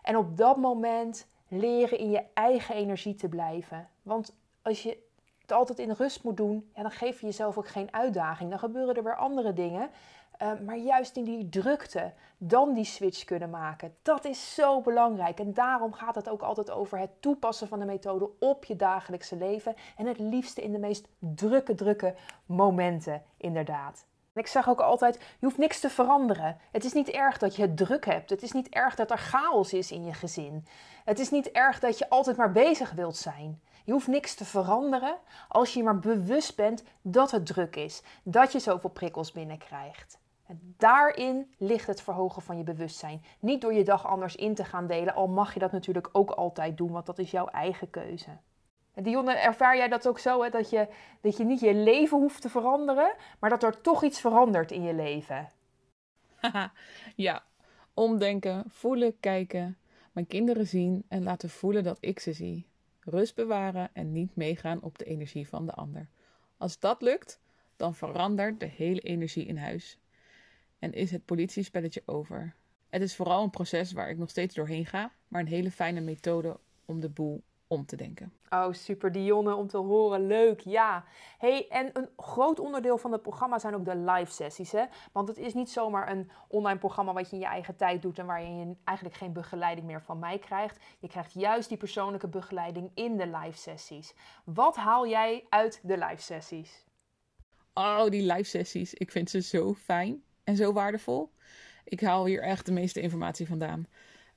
En 0.03 0.17
op 0.17 0.37
dat 0.37 0.57
moment 0.57 1.27
leren 1.49 1.99
in 1.99 2.11
je 2.11 2.23
eigen 2.35 2.75
energie 2.75 3.15
te 3.15 3.29
blijven. 3.29 3.89
Want 4.03 4.37
als 4.63 4.83
je 4.83 5.08
het 5.49 5.59
altijd 5.59 5.79
in 5.79 5.91
rust 5.91 6.23
moet 6.23 6.37
doen, 6.37 6.71
ja, 6.75 6.83
dan 6.83 6.91
geef 6.91 7.21
je 7.21 7.27
jezelf 7.27 7.59
ook 7.59 7.69
geen 7.69 7.93
uitdaging. 7.95 8.51
Dan 8.51 8.59
gebeuren 8.59 8.95
er 8.95 9.03
weer 9.03 9.17
andere 9.17 9.53
dingen. 9.53 9.91
Uh, 10.43 10.53
maar 10.67 10.77
juist 10.77 11.17
in 11.17 11.25
die 11.25 11.49
drukte, 11.49 12.13
dan 12.39 12.75
die 12.75 12.85
switch 12.85 13.25
kunnen 13.25 13.51
maken. 13.51 13.95
Dat 14.03 14.25
is 14.25 14.55
zo 14.55 14.81
belangrijk. 14.81 15.41
En 15.41 15.55
daarom 15.55 15.93
gaat 15.93 16.15
het 16.15 16.29
ook 16.29 16.43
altijd 16.43 16.71
over 16.71 16.99
het 16.99 17.11
toepassen 17.21 17.69
van 17.69 17.79
de 17.79 17.85
methode 17.85 18.31
op 18.39 18.65
je 18.65 18.77
dagelijkse 18.77 19.37
leven. 19.37 19.75
En 19.97 20.07
het 20.07 20.19
liefste 20.19 20.63
in 20.63 20.73
de 20.73 20.79
meest 20.79 21.09
drukke, 21.19 21.75
drukke 21.75 22.15
momenten, 22.47 23.23
inderdaad. 23.37 24.07
En 24.33 24.41
ik 24.41 24.47
zeg 24.47 24.69
ook 24.69 24.81
altijd: 24.81 25.15
je 25.17 25.47
hoeft 25.47 25.59
niks 25.59 25.81
te 25.81 25.91
veranderen. 25.91 26.57
Het 26.73 26.85
is 26.85 26.93
niet 26.93 27.09
erg 27.09 27.39
dat 27.39 27.57
je 27.57 27.63
het 27.63 27.77
druk 27.77 28.05
hebt. 28.05 28.31
Het 28.31 28.43
is 28.43 28.53
niet 28.53 28.69
erg 28.69 28.95
dat 28.95 29.11
er 29.11 29.19
chaos 29.19 29.73
is 29.73 29.93
in 29.93 30.05
je 30.05 30.15
gezin. 30.15 30.67
Het 31.05 31.19
is 31.19 31.31
niet 31.31 31.51
erg 31.51 31.79
dat 31.79 31.99
je 31.99 32.09
altijd 32.09 32.37
maar 32.37 32.53
bezig 32.53 32.93
wilt 32.93 33.17
zijn. 33.17 33.61
Je 33.89 33.95
hoeft 33.95 34.07
niks 34.07 34.35
te 34.35 34.45
veranderen 34.45 35.19
als 35.49 35.75
je 35.75 35.83
maar 35.83 35.99
bewust 35.99 36.57
bent 36.57 36.85
dat 37.03 37.31
het 37.31 37.47
druk 37.47 37.77
is, 37.77 38.03
dat 38.23 38.53
je 38.53 38.59
zoveel 38.59 38.91
prikkels 38.91 39.33
binnenkrijgt. 39.33 40.19
En 40.47 40.75
daarin 40.77 41.55
ligt 41.59 41.87
het 41.87 42.03
verhogen 42.03 42.43
van 42.43 42.59
je 42.59 42.65
bewustzijn. 42.65 43.23
Niet 43.41 43.61
door 43.61 43.75
je 43.75 43.85
dag 43.85 44.07
anders 44.07 44.37
in 44.37 44.55
te 44.55 44.65
gaan 44.65 44.87
delen, 44.87 45.15
al 45.15 45.29
mag 45.29 45.55
je 45.55 45.61
dat 45.61 45.73
natuurlijk 45.73 46.09
ook 46.13 46.31
altijd 46.31 46.77
doen, 46.77 46.91
want 46.91 47.07
dat 47.07 47.19
is 47.19 47.31
jouw 47.31 47.47
eigen 47.47 47.91
keuze. 47.91 48.31
En 48.95 49.03
Dionne, 49.03 49.33
ervaar 49.33 49.77
jij 49.77 49.89
dat 49.89 50.09
ook 50.09 50.19
zo, 50.19 50.43
hè? 50.43 50.51
Dat, 50.51 50.71
je, 50.71 50.89
dat 51.21 51.37
je 51.37 51.45
niet 51.45 51.61
je 51.61 51.75
leven 51.75 52.19
hoeft 52.19 52.43
te 52.43 52.49
veranderen, 52.49 53.15
maar 53.39 53.51
dat 53.51 53.63
er 53.63 53.81
toch 53.81 54.05
iets 54.05 54.21
verandert 54.21 54.71
in 54.71 54.83
je 54.83 54.95
leven? 54.95 55.49
ja, 57.27 57.43
omdenken, 57.95 58.65
voelen, 58.67 59.21
kijken, 59.21 59.79
mijn 60.13 60.27
kinderen 60.27 60.67
zien 60.67 61.05
en 61.09 61.23
laten 61.23 61.51
voelen 61.51 61.85
dat 61.85 61.99
ik 62.01 62.21
ze 62.21 62.33
zie. 62.33 62.68
Rust 63.09 63.35
bewaren 63.35 63.91
en 63.93 64.13
niet 64.13 64.37
meegaan 64.37 64.83
op 64.83 64.99
de 64.99 65.05
energie 65.05 65.49
van 65.49 65.67
de 65.67 65.73
ander. 65.73 66.09
Als 66.57 66.79
dat 66.79 67.03
lukt, 67.03 67.41
dan 67.77 67.95
verandert 67.95 68.61
de 68.61 68.67
hele 68.67 69.01
energie 69.01 69.47
in 69.47 69.57
huis. 69.57 69.99
En 70.79 70.93
is 70.93 71.11
het 71.11 71.25
politiespelletje 71.25 72.03
over. 72.05 72.55
Het 72.89 73.03
is 73.03 73.17
vooral 73.17 73.43
een 73.43 73.51
proces 73.51 73.93
waar 73.93 74.11
ik 74.11 74.19
nog 74.19 74.31
steeds 74.31 74.55
doorheen 74.55 74.87
ga, 74.87 75.13
maar 75.29 75.41
een 75.41 75.47
hele 75.47 75.71
fijne 75.71 76.01
methode 76.01 76.59
om 76.85 77.01
de 77.01 77.09
boel 77.09 77.43
om 77.67 77.87
te 77.87 77.97
denken. 77.97 78.33
Oh, 78.51 78.73
super 78.73 79.13
Dionne 79.13 79.55
om 79.55 79.67
te 79.67 79.77
horen. 79.77 80.27
Leuk, 80.27 80.61
ja. 80.61 81.05
Hey, 81.39 81.69
en 81.69 81.91
een 81.93 82.09
groot 82.17 82.59
onderdeel 82.59 82.99
van 82.99 83.13
het 83.13 83.23
programma 83.23 83.59
zijn 83.59 83.75
ook 83.75 83.85
de 83.85 83.97
live 83.97 84.33
sessies. 84.33 84.73
Hè? 84.73 84.85
Want 85.13 85.29
het 85.29 85.39
is 85.39 85.55
niet 85.55 85.71
zomaar 85.71 86.11
een 86.11 86.31
online 86.49 86.79
programma 86.79 87.13
wat 87.13 87.31
je 87.31 87.37
in 87.37 87.43
je 87.43 87.49
eigen 87.49 87.77
tijd 87.77 88.03
doet 88.03 88.19
en 88.19 88.27
waar 88.27 88.43
je 88.43 88.75
eigenlijk 88.85 89.19
geen 89.19 89.33
begeleiding 89.33 89.87
meer 89.87 90.03
van 90.03 90.19
mij 90.19 90.39
krijgt. 90.39 90.79
Je 90.99 91.09
krijgt 91.09 91.33
juist 91.33 91.69
die 91.69 91.79
persoonlijke 91.79 92.29
begeleiding 92.29 92.91
in 92.95 93.17
de 93.17 93.27
live 93.27 93.59
sessies. 93.59 94.15
Wat 94.45 94.77
haal 94.77 95.07
jij 95.07 95.47
uit 95.49 95.81
de 95.83 95.99
live 95.99 96.23
sessies? 96.23 96.87
Oh, 97.75 98.09
die 98.09 98.33
live 98.33 98.49
sessies. 98.49 98.95
Ik 98.95 99.11
vind 99.11 99.31
ze 99.31 99.41
zo 99.41 99.75
fijn 99.75 100.23
en 100.45 100.57
zo 100.57 100.73
waardevol. 100.73 101.33
Ik 101.85 102.01
haal 102.01 102.25
hier 102.25 102.43
echt 102.43 102.67
de 102.67 102.73
meeste 102.73 103.01
informatie 103.01 103.47
vandaan. 103.47 103.87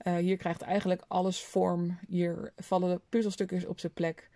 Uh, 0.04 0.16
hier 0.16 0.38
krijgt 0.38 0.62
eigenlijk 0.62 1.04
alles 1.08 1.44
vorm. 1.44 1.98
Hier 2.08 2.54
vallen 2.56 2.96
de 2.96 3.02
puzzelstukjes 3.10 3.66
op 3.66 3.80
zijn 3.80 3.94
plek. 3.94 4.30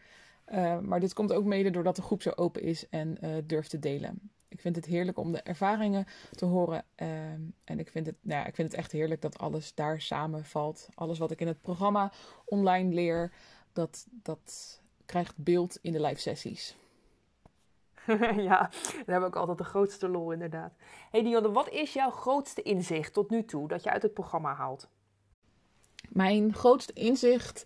Uh, 0.47 0.79
maar 0.79 0.99
dit 0.99 1.13
komt 1.13 1.33
ook 1.33 1.45
mede 1.45 1.69
doordat 1.69 1.95
de 1.95 2.01
groep 2.01 2.21
zo 2.21 2.31
open 2.35 2.61
is 2.61 2.89
en 2.89 3.17
uh, 3.23 3.35
durft 3.43 3.69
te 3.69 3.79
delen. 3.79 4.31
Ik 4.47 4.61
vind 4.61 4.75
het 4.75 4.85
heerlijk 4.85 5.17
om 5.17 5.31
de 5.31 5.41
ervaringen 5.41 6.05
te 6.31 6.45
horen. 6.45 6.83
En 7.63 7.79
ik 7.79 7.89
vind, 7.89 8.05
het, 8.05 8.15
nou 8.21 8.39
ja, 8.41 8.45
ik 8.45 8.55
vind 8.55 8.71
het 8.71 8.79
echt 8.79 8.91
heerlijk 8.91 9.21
dat 9.21 9.37
alles 9.37 9.73
daar 9.73 10.01
samenvalt. 10.01 10.87
Alles 10.93 11.17
wat 11.17 11.31
ik 11.31 11.41
in 11.41 11.47
het 11.47 11.61
programma 11.61 12.11
online 12.45 12.93
leer, 12.93 13.31
dat, 13.73 14.07
dat 14.09 14.81
krijgt 15.05 15.33
beeld 15.37 15.77
in 15.81 15.91
de 15.91 16.01
live 16.01 16.19
sessies. 16.21 16.75
ja, 18.49 18.69
daar 18.69 18.93
hebben 18.95 19.19
we 19.19 19.25
ook 19.25 19.35
altijd 19.35 19.57
de 19.57 19.63
grootste 19.63 20.09
lol 20.09 20.31
inderdaad. 20.31 20.73
Hey 21.11 21.23
Dionne, 21.23 21.51
wat 21.51 21.69
is 21.69 21.93
jouw 21.93 22.09
grootste 22.09 22.61
inzicht 22.61 23.13
tot 23.13 23.29
nu 23.29 23.45
toe 23.45 23.67
dat 23.67 23.83
je 23.83 23.91
uit 23.91 24.01
het 24.01 24.13
programma 24.13 24.53
haalt? 24.53 24.89
Mijn 26.09 26.53
grootste 26.53 26.93
inzicht. 26.93 27.65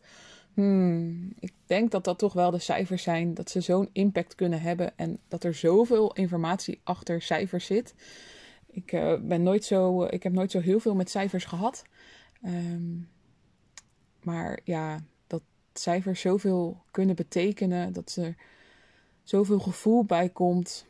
Hmm, 0.53 1.33
ik 1.39 1.53
denk 1.65 1.91
dat 1.91 2.03
dat 2.03 2.17
toch 2.17 2.33
wel 2.33 2.51
de 2.51 2.59
cijfers 2.59 3.03
zijn. 3.03 3.33
Dat 3.33 3.49
ze 3.49 3.61
zo'n 3.61 3.89
impact 3.91 4.35
kunnen 4.35 4.61
hebben. 4.61 4.97
En 4.97 5.19
dat 5.27 5.43
er 5.43 5.53
zoveel 5.53 6.13
informatie 6.13 6.79
achter 6.83 7.21
cijfers 7.21 7.65
zit. 7.65 7.93
Ik, 8.67 8.91
uh, 8.91 9.19
ben 9.21 9.43
nooit 9.43 9.65
zo, 9.65 10.03
ik 10.03 10.23
heb 10.23 10.33
nooit 10.33 10.51
zo 10.51 10.59
heel 10.59 10.79
veel 10.79 10.95
met 10.95 11.09
cijfers 11.09 11.45
gehad. 11.45 11.83
Um, 12.45 13.09
maar 14.23 14.59
ja, 14.63 15.03
dat 15.27 15.41
cijfers 15.73 16.21
zoveel 16.21 16.83
kunnen 16.91 17.15
betekenen. 17.15 17.93
Dat 17.93 18.15
er 18.15 18.35
zoveel 19.23 19.59
gevoel 19.59 20.03
bij 20.03 20.29
komt. 20.29 20.85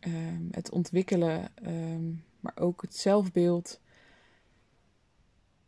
Um, 0.00 0.48
het 0.50 0.70
ontwikkelen. 0.70 1.52
Um, 1.66 2.24
maar 2.40 2.56
ook 2.56 2.82
het 2.82 2.96
zelfbeeld 2.96 3.79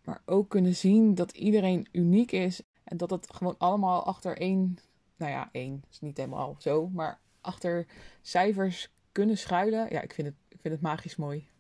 maar 0.05 0.23
ook 0.27 0.49
kunnen 0.49 0.75
zien 0.75 1.15
dat 1.15 1.33
iedereen 1.33 1.89
uniek 1.93 2.33
is 2.33 2.63
en 2.85 2.97
dat 2.97 3.11
het 3.11 3.33
gewoon 3.33 3.55
allemaal 3.59 4.05
achter 4.07 4.39
één, 4.39 4.79
nou 5.17 5.33
ja, 5.33 5.49
één 5.53 5.83
is 5.91 6.01
niet 6.01 6.17
helemaal 6.17 6.55
zo, 6.59 6.89
maar 6.89 7.21
achter 7.41 7.87
cijfers 8.23 8.93
kunnen 9.13 9.39
schuilen. 9.39 9.87
Ja, 9.91 10.01
ik 10.01 10.15
vind 10.15 10.27
het, 10.27 10.37
ik 10.49 10.61
vind 10.61 10.75
het 10.75 10.83
magisch 10.83 11.17
mooi. 11.17 11.51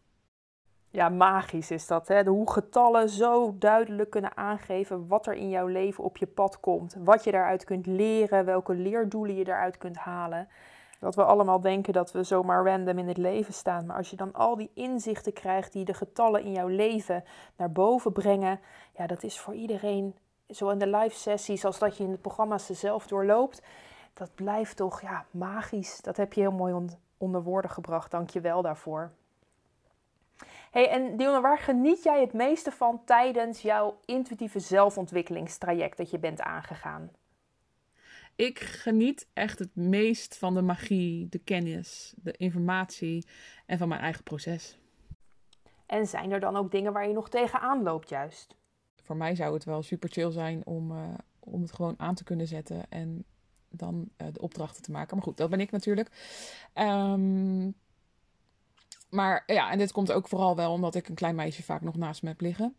Ja, 0.91 1.09
magisch 1.09 1.71
is 1.71 1.87
dat. 1.87 2.09
Hè? 2.09 2.25
Hoe 2.25 2.53
getallen 2.53 3.09
zo 3.09 3.59
duidelijk 3.59 4.11
kunnen 4.11 4.37
aangeven 4.37 5.09
wat 5.09 5.27
er 5.27 5.35
in 5.35 5.49
jouw 5.49 5.67
leven 5.67 6.05
op 6.05 6.17
je 6.17 6.27
pad 6.27 6.61
komt. 6.61 6.97
Wat 6.99 7.25
je 7.25 7.31
daaruit 7.31 7.65
kunt 7.65 7.87
leren, 7.87 8.45
welke 8.45 8.75
leerdoelen 8.75 9.37
je 9.37 9.45
daaruit 9.45 9.79
kunt 9.79 9.97
halen. 9.97 10.49
Dat 11.03 11.15
we 11.15 11.25
allemaal 11.25 11.61
denken 11.61 11.93
dat 11.93 12.12
we 12.12 12.23
zomaar 12.23 12.65
random 12.65 12.99
in 12.99 13.09
het 13.09 13.17
leven 13.17 13.55
staan. 13.55 13.87
Maar 13.87 13.97
als 13.97 14.11
je 14.11 14.17
dan 14.17 14.33
al 14.33 14.57
die 14.57 14.71
inzichten 14.75 15.33
krijgt 15.33 15.73
die 15.73 15.85
de 15.85 15.95
getallen 15.95 16.43
in 16.43 16.53
jouw 16.53 16.67
leven 16.67 17.25
naar 17.57 17.73
boven 17.73 18.12
brengen. 18.12 18.61
Ja, 18.97 19.07
dat 19.07 19.23
is 19.23 19.38
voor 19.38 19.55
iedereen, 19.55 20.17
zo 20.49 20.69
in 20.69 20.79
de 20.79 20.87
live 20.87 21.17
sessies 21.17 21.65
als 21.65 21.79
dat 21.79 21.97
je 21.97 22.05
in 22.05 22.11
de 22.11 22.19
programma's 22.19 22.67
zelf 22.67 23.07
doorloopt. 23.07 23.62
Dat 24.15 24.35
blijft 24.35 24.77
toch 24.77 25.01
ja, 25.01 25.25
magisch. 25.31 26.01
Dat 26.01 26.17
heb 26.17 26.33
je 26.33 26.41
heel 26.41 26.53
mooi 26.53 26.87
onder 27.17 27.43
woorden 27.43 27.71
gebracht. 27.71 28.11
Dank 28.11 28.31
je 28.31 28.41
wel 28.41 28.62
daarvoor. 28.62 29.11
Hey, 30.71 30.88
en 30.88 31.17
Dionne, 31.17 31.41
waar 31.41 31.59
geniet 31.59 32.03
jij 32.03 32.21
het 32.21 32.33
meeste 32.33 32.71
van 32.71 33.01
tijdens 33.05 33.62
jouw 33.62 33.97
intuïtieve 34.05 34.61
zelfontwikkelingstraject 34.61 35.97
dat 35.97 36.11
je 36.11 36.19
bent 36.19 36.41
aangegaan? 36.41 37.11
Ik 38.37 38.59
geniet 38.59 39.29
echt 39.33 39.59
het 39.59 39.77
meest 39.77 40.38
van 40.38 40.55
de 40.55 40.62
magie, 40.62 41.29
de 41.29 41.38
kennis, 41.38 42.14
de 42.16 42.33
informatie 42.33 43.27
en 43.66 43.79
van 43.79 43.88
mijn 43.88 44.01
eigen 44.01 44.23
proces. 44.23 44.79
En 45.87 46.07
zijn 46.07 46.31
er 46.31 46.40
dan 46.40 46.57
ook 46.57 46.71
dingen 46.71 46.92
waar 46.92 47.09
je 47.09 47.14
nog 47.14 47.29
tegenaan 47.29 47.83
loopt, 47.83 48.09
juist? 48.09 48.57
Voor 49.03 49.16
mij 49.16 49.35
zou 49.35 49.55
het 49.55 49.64
wel 49.64 49.83
super 49.83 50.09
chill 50.09 50.31
zijn 50.31 50.66
om, 50.66 50.92
uh, 50.92 51.14
om 51.38 51.62
het 51.62 51.73
gewoon 51.73 51.95
aan 51.97 52.14
te 52.14 52.25
kunnen 52.25 52.47
zetten 52.47 52.88
en 52.88 53.25
dan 53.68 54.09
uh, 54.16 54.29
de 54.33 54.40
opdrachten 54.40 54.83
te 54.83 54.90
maken. 54.90 55.16
Maar 55.16 55.25
goed, 55.25 55.37
dat 55.37 55.51
ben 55.51 55.61
ik 55.61 55.71
natuurlijk. 55.71 56.09
Um, 56.75 57.75
maar 59.11 59.42
ja, 59.47 59.71
en 59.71 59.79
dit 59.79 59.92
komt 59.92 60.12
ook 60.12 60.29
vooral 60.29 60.57
wel 60.57 60.73
omdat 60.73 60.95
ik 60.95 61.09
een 61.09 61.14
klein 61.14 61.35
meisje 61.35 61.62
vaak 61.62 61.83
nog 61.83 61.97
naast 61.97 62.23
me 62.23 62.29
heb 62.29 62.40
liggen. 62.40 62.77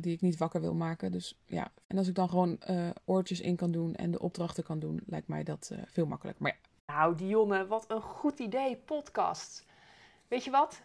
Die 0.00 0.14
ik 0.14 0.20
niet 0.20 0.36
wakker 0.36 0.60
wil 0.60 0.74
maken. 0.74 1.12
Dus 1.12 1.40
ja, 1.44 1.72
en 1.86 1.98
als 1.98 2.08
ik 2.08 2.14
dan 2.14 2.28
gewoon 2.28 2.58
oortjes 3.04 3.40
in 3.40 3.56
kan 3.56 3.70
doen 3.70 3.94
en 3.94 4.10
de 4.10 4.20
opdrachten 4.20 4.64
kan 4.64 4.78
doen, 4.78 5.00
lijkt 5.06 5.28
mij 5.28 5.42
dat 5.42 5.72
veel 5.86 6.06
makkelijker. 6.06 6.42
Maar 6.42 6.52
ja. 6.52 6.68
Nou, 6.94 7.14
Dionne, 7.14 7.66
wat 7.66 7.90
een 7.90 8.02
goed 8.02 8.38
idee, 8.38 8.76
podcast. 8.76 9.66
Weet 10.28 10.44
je 10.44 10.50
wat? 10.50 10.82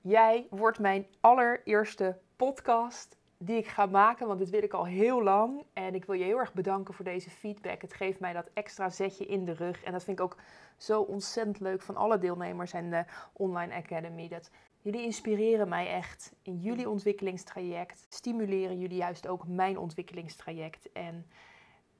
Jij 0.00 0.46
wordt 0.50 0.78
mijn 0.78 1.06
allereerste 1.20 2.18
podcast 2.36 3.16
die 3.38 3.56
ik 3.56 3.66
ga 3.66 3.86
maken, 3.86 4.26
want 4.26 4.38
dit 4.38 4.50
wil 4.50 4.62
ik 4.62 4.72
al 4.72 4.86
heel 4.86 5.22
lang. 5.22 5.64
En 5.72 5.94
ik 5.94 6.04
wil 6.04 6.14
je 6.14 6.24
heel 6.24 6.38
erg 6.38 6.52
bedanken 6.52 6.94
voor 6.94 7.04
deze 7.04 7.30
feedback. 7.30 7.82
Het 7.82 7.94
geeft 7.94 8.20
mij 8.20 8.32
dat 8.32 8.50
extra 8.54 8.90
zetje 8.90 9.26
in 9.26 9.44
de 9.44 9.52
rug. 9.52 9.82
En 9.82 9.92
dat 9.92 10.04
vind 10.04 10.18
ik 10.18 10.24
ook 10.24 10.36
zo 10.76 11.00
ontzettend 11.00 11.60
leuk 11.60 11.82
van 11.82 11.96
alle 11.96 12.18
deelnemers 12.18 12.72
en 12.72 12.90
de 12.90 13.04
Online 13.32 13.74
Academy. 13.74 14.28
Dat 14.28 14.50
jullie 14.84 15.02
inspireren 15.02 15.68
mij 15.68 15.88
echt 15.88 16.32
in 16.42 16.60
jullie 16.60 16.88
ontwikkelingstraject. 16.88 18.06
Stimuleren 18.08 18.78
jullie 18.78 18.96
juist 18.96 19.26
ook 19.26 19.46
mijn 19.46 19.78
ontwikkelingstraject. 19.78 20.92
En 20.92 21.26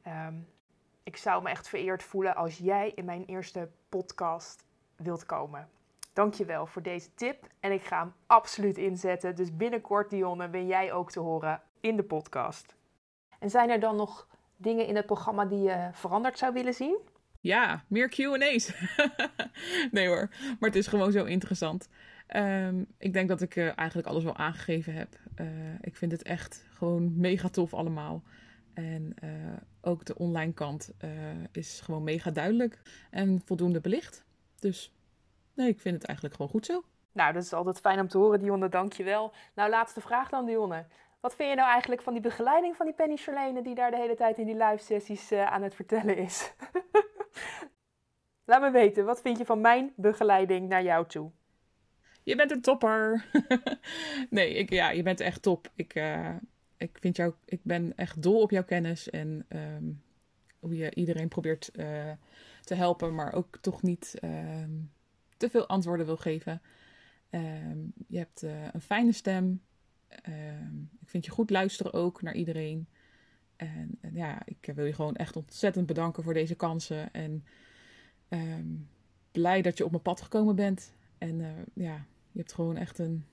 ehm, 0.03 0.35
ik 1.03 1.17
zou 1.17 1.43
me 1.43 1.49
echt 1.49 1.69
vereerd 1.69 2.03
voelen 2.03 2.37
als 2.37 2.59
jij 2.59 2.93
in 2.95 3.05
mijn 3.05 3.25
eerste 3.25 3.71
podcast 3.89 4.65
wilt 4.97 5.27
komen. 5.27 5.69
Dankjewel 6.13 6.67
voor 6.67 6.83
deze 6.83 7.15
tip 7.15 7.47
en 7.61 7.73
ik 7.73 7.83
ga 7.83 7.99
hem 7.99 8.13
absoluut 8.27 8.79
inzetten. 8.79 9.37
Dus 9.37 9.57
binnenkort, 9.57 10.11
Dionne, 10.11 10.49
ben 10.49 10.67
jij 10.67 10.93
ook 10.93 11.11
te 11.11 11.21
horen 11.21 11.63
in 11.81 11.97
de 11.97 12.05
podcast. 12.05 12.77
En 13.39 13.51
zijn 13.51 13.71
er 13.71 13.81
dan 13.81 13.97
nog 13.97 14.29
dingen 14.57 14.87
in 14.87 14.97
het 14.97 15.07
programma 15.07 15.45
die 15.45 15.63
je 15.63 15.89
veranderd 15.93 16.39
zou 16.39 16.53
willen 16.53 16.75
zien? 16.75 16.99
Ja, 17.41 17.85
meer 17.89 18.09
QA's. 18.09 18.73
nee 19.91 20.07
hoor, 20.07 20.29
maar 20.31 20.69
het 20.69 20.77
is 20.77 20.87
gewoon 20.87 21.13
zo 21.13 21.25
interessant. 21.25 21.89
Ehm, 22.35 22.85
ik 22.99 23.13
denk 23.13 23.29
dat 23.29 23.41
ik 23.41 23.57
uh, 23.57 23.79
eigenlijk 23.79 24.09
alles 24.09 24.25
wel 24.25 24.37
aangegeven 24.37 24.95
heb. 24.95 25.09
Uh, 25.41 25.47
ik 25.81 25.97
vind 25.97 26.13
het 26.13 26.23
echt 26.23 26.65
gewoon 26.71 27.13
mega 27.17 27.49
tof 27.49 27.75
allemaal. 27.75 28.23
En 28.73 29.15
uh, 29.25 29.31
ook 29.81 30.05
de 30.05 30.19
online 30.19 30.53
kant 30.53 30.93
is 31.53 31.81
gewoon 31.81 32.03
mega 32.03 32.31
duidelijk 32.31 32.81
en 33.11 33.43
voldoende 33.45 33.81
belicht. 33.81 34.25
Dus 34.59 34.93
Nee, 35.55 35.69
ik 35.69 35.81
vind 35.81 35.95
het 35.95 36.05
eigenlijk 36.05 36.37
gewoon 36.37 36.51
goed 36.51 36.67
zo. 36.67 36.85
Nou, 37.13 37.33
dat 37.33 37.43
is 37.43 37.53
altijd 37.53 37.81
fijn 37.81 38.01
om 38.01 38.09
te 38.09 38.19
horen, 38.19 38.39
Dionne. 38.39 38.69
Dank 38.69 38.93
je 38.93 39.05
wel. 39.05 39.33
Nou, 39.55 39.71
laatste 39.71 40.01
vraag 40.01 40.29
dan, 40.29 40.47
Dionne. 40.47 40.87
Wat 41.21 41.35
vind 41.35 41.49
je 41.51 41.57
nou 41.57 41.69
eigenlijk 41.69 42.03
van 42.03 42.13
die 42.13 42.23
begeleiding 42.23 42.77
van 42.77 42.87
die 42.87 42.95
Penny 42.95 43.17
Charlene... 43.17 43.63
die 43.63 43.75
daar 43.75 43.91
de 43.91 43.97
hele 43.97 44.15
tijd 44.15 44.39
in 44.39 44.47
die 44.47 44.57
live 44.57 44.85
sessies 44.85 45.33
aan 45.33 45.63
het 45.63 45.75
vertellen 45.75 46.17
is? 46.17 46.53
Laat 48.47 48.61
me 48.61 48.71
weten, 48.71 49.05
wat 49.05 49.21
vind 49.21 49.39
je 49.39 49.45
van 49.45 49.61
mijn 49.61 49.93
begeleiding 49.97 50.69
naar 50.69 50.83
jou 50.83 51.07
toe? 51.07 51.31
Je 52.25 52.37
bent 52.37 52.51
een 52.51 52.61
topper. 52.61 53.25
nee, 54.31 54.55
ik, 54.55 54.71
ja, 54.71 54.91
je 54.91 55.03
bent 55.03 55.21
echt 55.21 55.43
top. 55.43 55.73
Ik, 55.75 55.95
uh, 55.95 56.37
ik, 56.77 56.99
vind 57.01 57.17
jou, 57.17 57.35
ik 57.45 57.61
ben 57.63 57.97
echt 57.97 58.23
dol 58.23 58.41
op 58.41 58.51
jouw 58.51 58.65
kennis 58.65 59.11
en 59.11 59.47
um, 59.49 60.03
hoe 60.59 60.77
je 60.77 60.95
iedereen 60.95 61.29
probeert 61.29 61.71
uh, 61.73 62.13
te 62.61 62.75
helpen, 62.75 63.15
maar 63.15 63.33
ook 63.33 63.59
toch 63.61 63.83
niet... 63.83 64.15
Uh, 64.21 64.65
te 65.37 65.51
veel 65.51 65.67
antwoorden 65.67 66.07
wil 66.07 66.17
geven. 66.17 66.63
Ehm, 67.31 67.79
je 68.07 68.19
hebt 68.19 68.43
uh, 68.43 68.69
een 68.73 68.81
fijne 68.81 69.13
stem. 69.13 69.63
Ehm, 70.09 70.81
ik 71.01 71.09
vind 71.09 71.25
je 71.25 71.31
goed 71.31 71.51
luisteren 71.51 71.93
ook 71.93 72.23
naar 72.23 72.35
iedereen. 72.35 72.89
En, 73.57 73.99
ja, 74.13 74.43
ik 74.45 74.73
wil 74.75 74.85
je 74.85 74.93
gewoon 74.93 75.17
echt 75.17 75.37
ontzettend 75.37 75.87
bedanken 75.87 76.23
voor 76.23 76.35
deze 76.35 76.55
kansen. 76.55 77.13
En 77.13 77.45
blij 79.31 79.63
dat 79.63 79.79
je 79.79 79.85
op 79.85 79.91
mijn 79.91 80.03
pad 80.03 80.21
gekomen 80.21 80.57
bent. 80.57 80.95
En 81.19 81.65
ja, 81.75 82.07
je 82.35 82.41
hebt 82.41 82.53
gewoon 82.53 82.77
echt 82.77 82.99
een, 82.99 83.25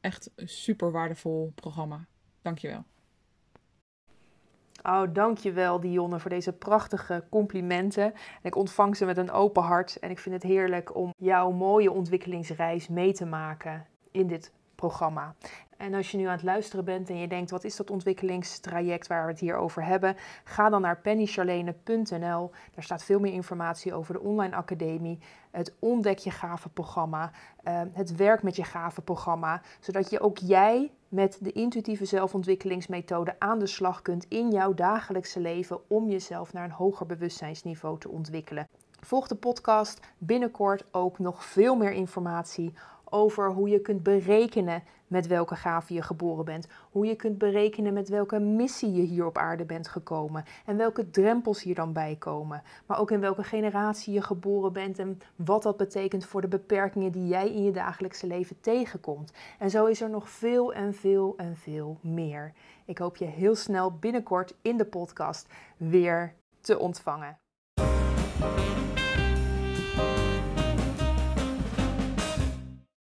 echt 0.00 0.30
super 0.36 0.90
waardevol 0.90 1.52
programma. 1.54 2.06
Dankjewel. 2.42 2.84
Oh, 4.82 5.02
dankjewel 5.12 5.80
Dionne 5.80 6.20
voor 6.20 6.30
deze 6.30 6.52
prachtige 6.52 7.24
complimenten. 7.30 8.04
En 8.04 8.42
ik 8.42 8.56
ontvang 8.56 8.96
ze 8.96 9.04
met 9.04 9.16
een 9.16 9.30
open 9.30 9.62
hart 9.62 9.98
en 9.98 10.10
ik 10.10 10.18
vind 10.18 10.34
het 10.34 10.44
heerlijk 10.44 10.96
om 10.96 11.14
jouw 11.16 11.50
mooie 11.50 11.90
ontwikkelingsreis 11.90 12.88
mee 12.88 13.12
te 13.12 13.26
maken 13.26 13.86
in 14.10 14.26
dit 14.26 14.52
programma. 14.74 15.34
En 15.82 15.94
als 15.94 16.10
je 16.10 16.16
nu 16.16 16.24
aan 16.24 16.32
het 16.32 16.42
luisteren 16.42 16.84
bent 16.84 17.08
en 17.08 17.16
je 17.16 17.28
denkt, 17.28 17.50
wat 17.50 17.64
is 17.64 17.76
dat 17.76 17.90
ontwikkelingstraject 17.90 19.06
waar 19.06 19.24
we 19.24 19.30
het 19.30 19.40
hier 19.40 19.56
over 19.56 19.84
hebben? 19.84 20.16
Ga 20.44 20.68
dan 20.68 20.80
naar 20.80 21.00
pennycharlene.nl. 21.00 22.50
Daar 22.74 22.84
staat 22.84 23.04
veel 23.04 23.20
meer 23.20 23.32
informatie 23.32 23.94
over 23.94 24.14
de 24.14 24.20
online 24.20 24.54
academie, 24.56 25.18
het 25.50 25.74
Ontdek 25.78 26.18
je 26.18 26.30
gave 26.30 26.68
programma, 26.68 27.30
uh, 27.68 27.80
het 27.92 28.16
Werk 28.16 28.42
met 28.42 28.56
je 28.56 28.64
gave 28.64 29.00
programma, 29.00 29.60
zodat 29.80 30.10
je 30.10 30.20
ook 30.20 30.38
jij 30.38 30.90
met 31.08 31.38
de 31.40 31.52
intuïtieve 31.52 32.04
zelfontwikkelingsmethode 32.04 33.34
aan 33.38 33.58
de 33.58 33.66
slag 33.66 34.02
kunt 34.02 34.26
in 34.28 34.50
jouw 34.50 34.74
dagelijkse 34.74 35.40
leven 35.40 35.80
om 35.88 36.08
jezelf 36.08 36.52
naar 36.52 36.64
een 36.64 36.70
hoger 36.70 37.06
bewustzijnsniveau 37.06 37.98
te 37.98 38.08
ontwikkelen. 38.08 38.68
Volg 39.00 39.28
de 39.28 39.34
podcast 39.34 40.00
binnenkort 40.18 40.84
ook 40.90 41.18
nog 41.18 41.44
veel 41.44 41.76
meer 41.76 41.92
informatie 41.92 42.74
over 43.12 43.52
hoe 43.52 43.68
je 43.68 43.80
kunt 43.80 44.02
berekenen 44.02 44.82
met 45.12 45.26
welke 45.26 45.56
gave 45.56 45.94
je 45.94 46.02
geboren 46.02 46.44
bent. 46.44 46.68
Hoe 46.90 47.06
je 47.06 47.16
kunt 47.16 47.38
berekenen 47.38 47.92
met 47.92 48.08
welke 48.08 48.38
missie 48.38 48.92
je 48.92 49.02
hier 49.02 49.26
op 49.26 49.38
aarde 49.38 49.64
bent 49.64 49.88
gekomen. 49.88 50.44
En 50.66 50.76
welke 50.76 51.10
drempels 51.10 51.62
hier 51.62 51.74
dan 51.74 51.92
bij 51.92 52.16
komen. 52.18 52.62
Maar 52.86 52.98
ook 52.98 53.10
in 53.10 53.20
welke 53.20 53.44
generatie 53.44 54.12
je 54.12 54.22
geboren 54.22 54.72
bent 54.72 54.98
en 54.98 55.20
wat 55.36 55.62
dat 55.62 55.76
betekent 55.76 56.24
voor 56.24 56.40
de 56.40 56.48
beperkingen 56.48 57.12
die 57.12 57.26
jij 57.26 57.52
in 57.52 57.64
je 57.64 57.72
dagelijkse 57.72 58.26
leven 58.26 58.60
tegenkomt. 58.60 59.32
En 59.58 59.70
zo 59.70 59.84
is 59.84 60.00
er 60.00 60.10
nog 60.10 60.30
veel 60.30 60.72
en 60.72 60.94
veel 60.94 61.34
en 61.36 61.56
veel 61.56 61.98
meer. 62.00 62.52
Ik 62.84 62.98
hoop 62.98 63.16
je 63.16 63.24
heel 63.24 63.54
snel 63.54 63.92
binnenkort 63.92 64.54
in 64.62 64.76
de 64.76 64.84
podcast 64.84 65.46
weer 65.76 66.34
te 66.60 66.78
ontvangen. 66.78 67.36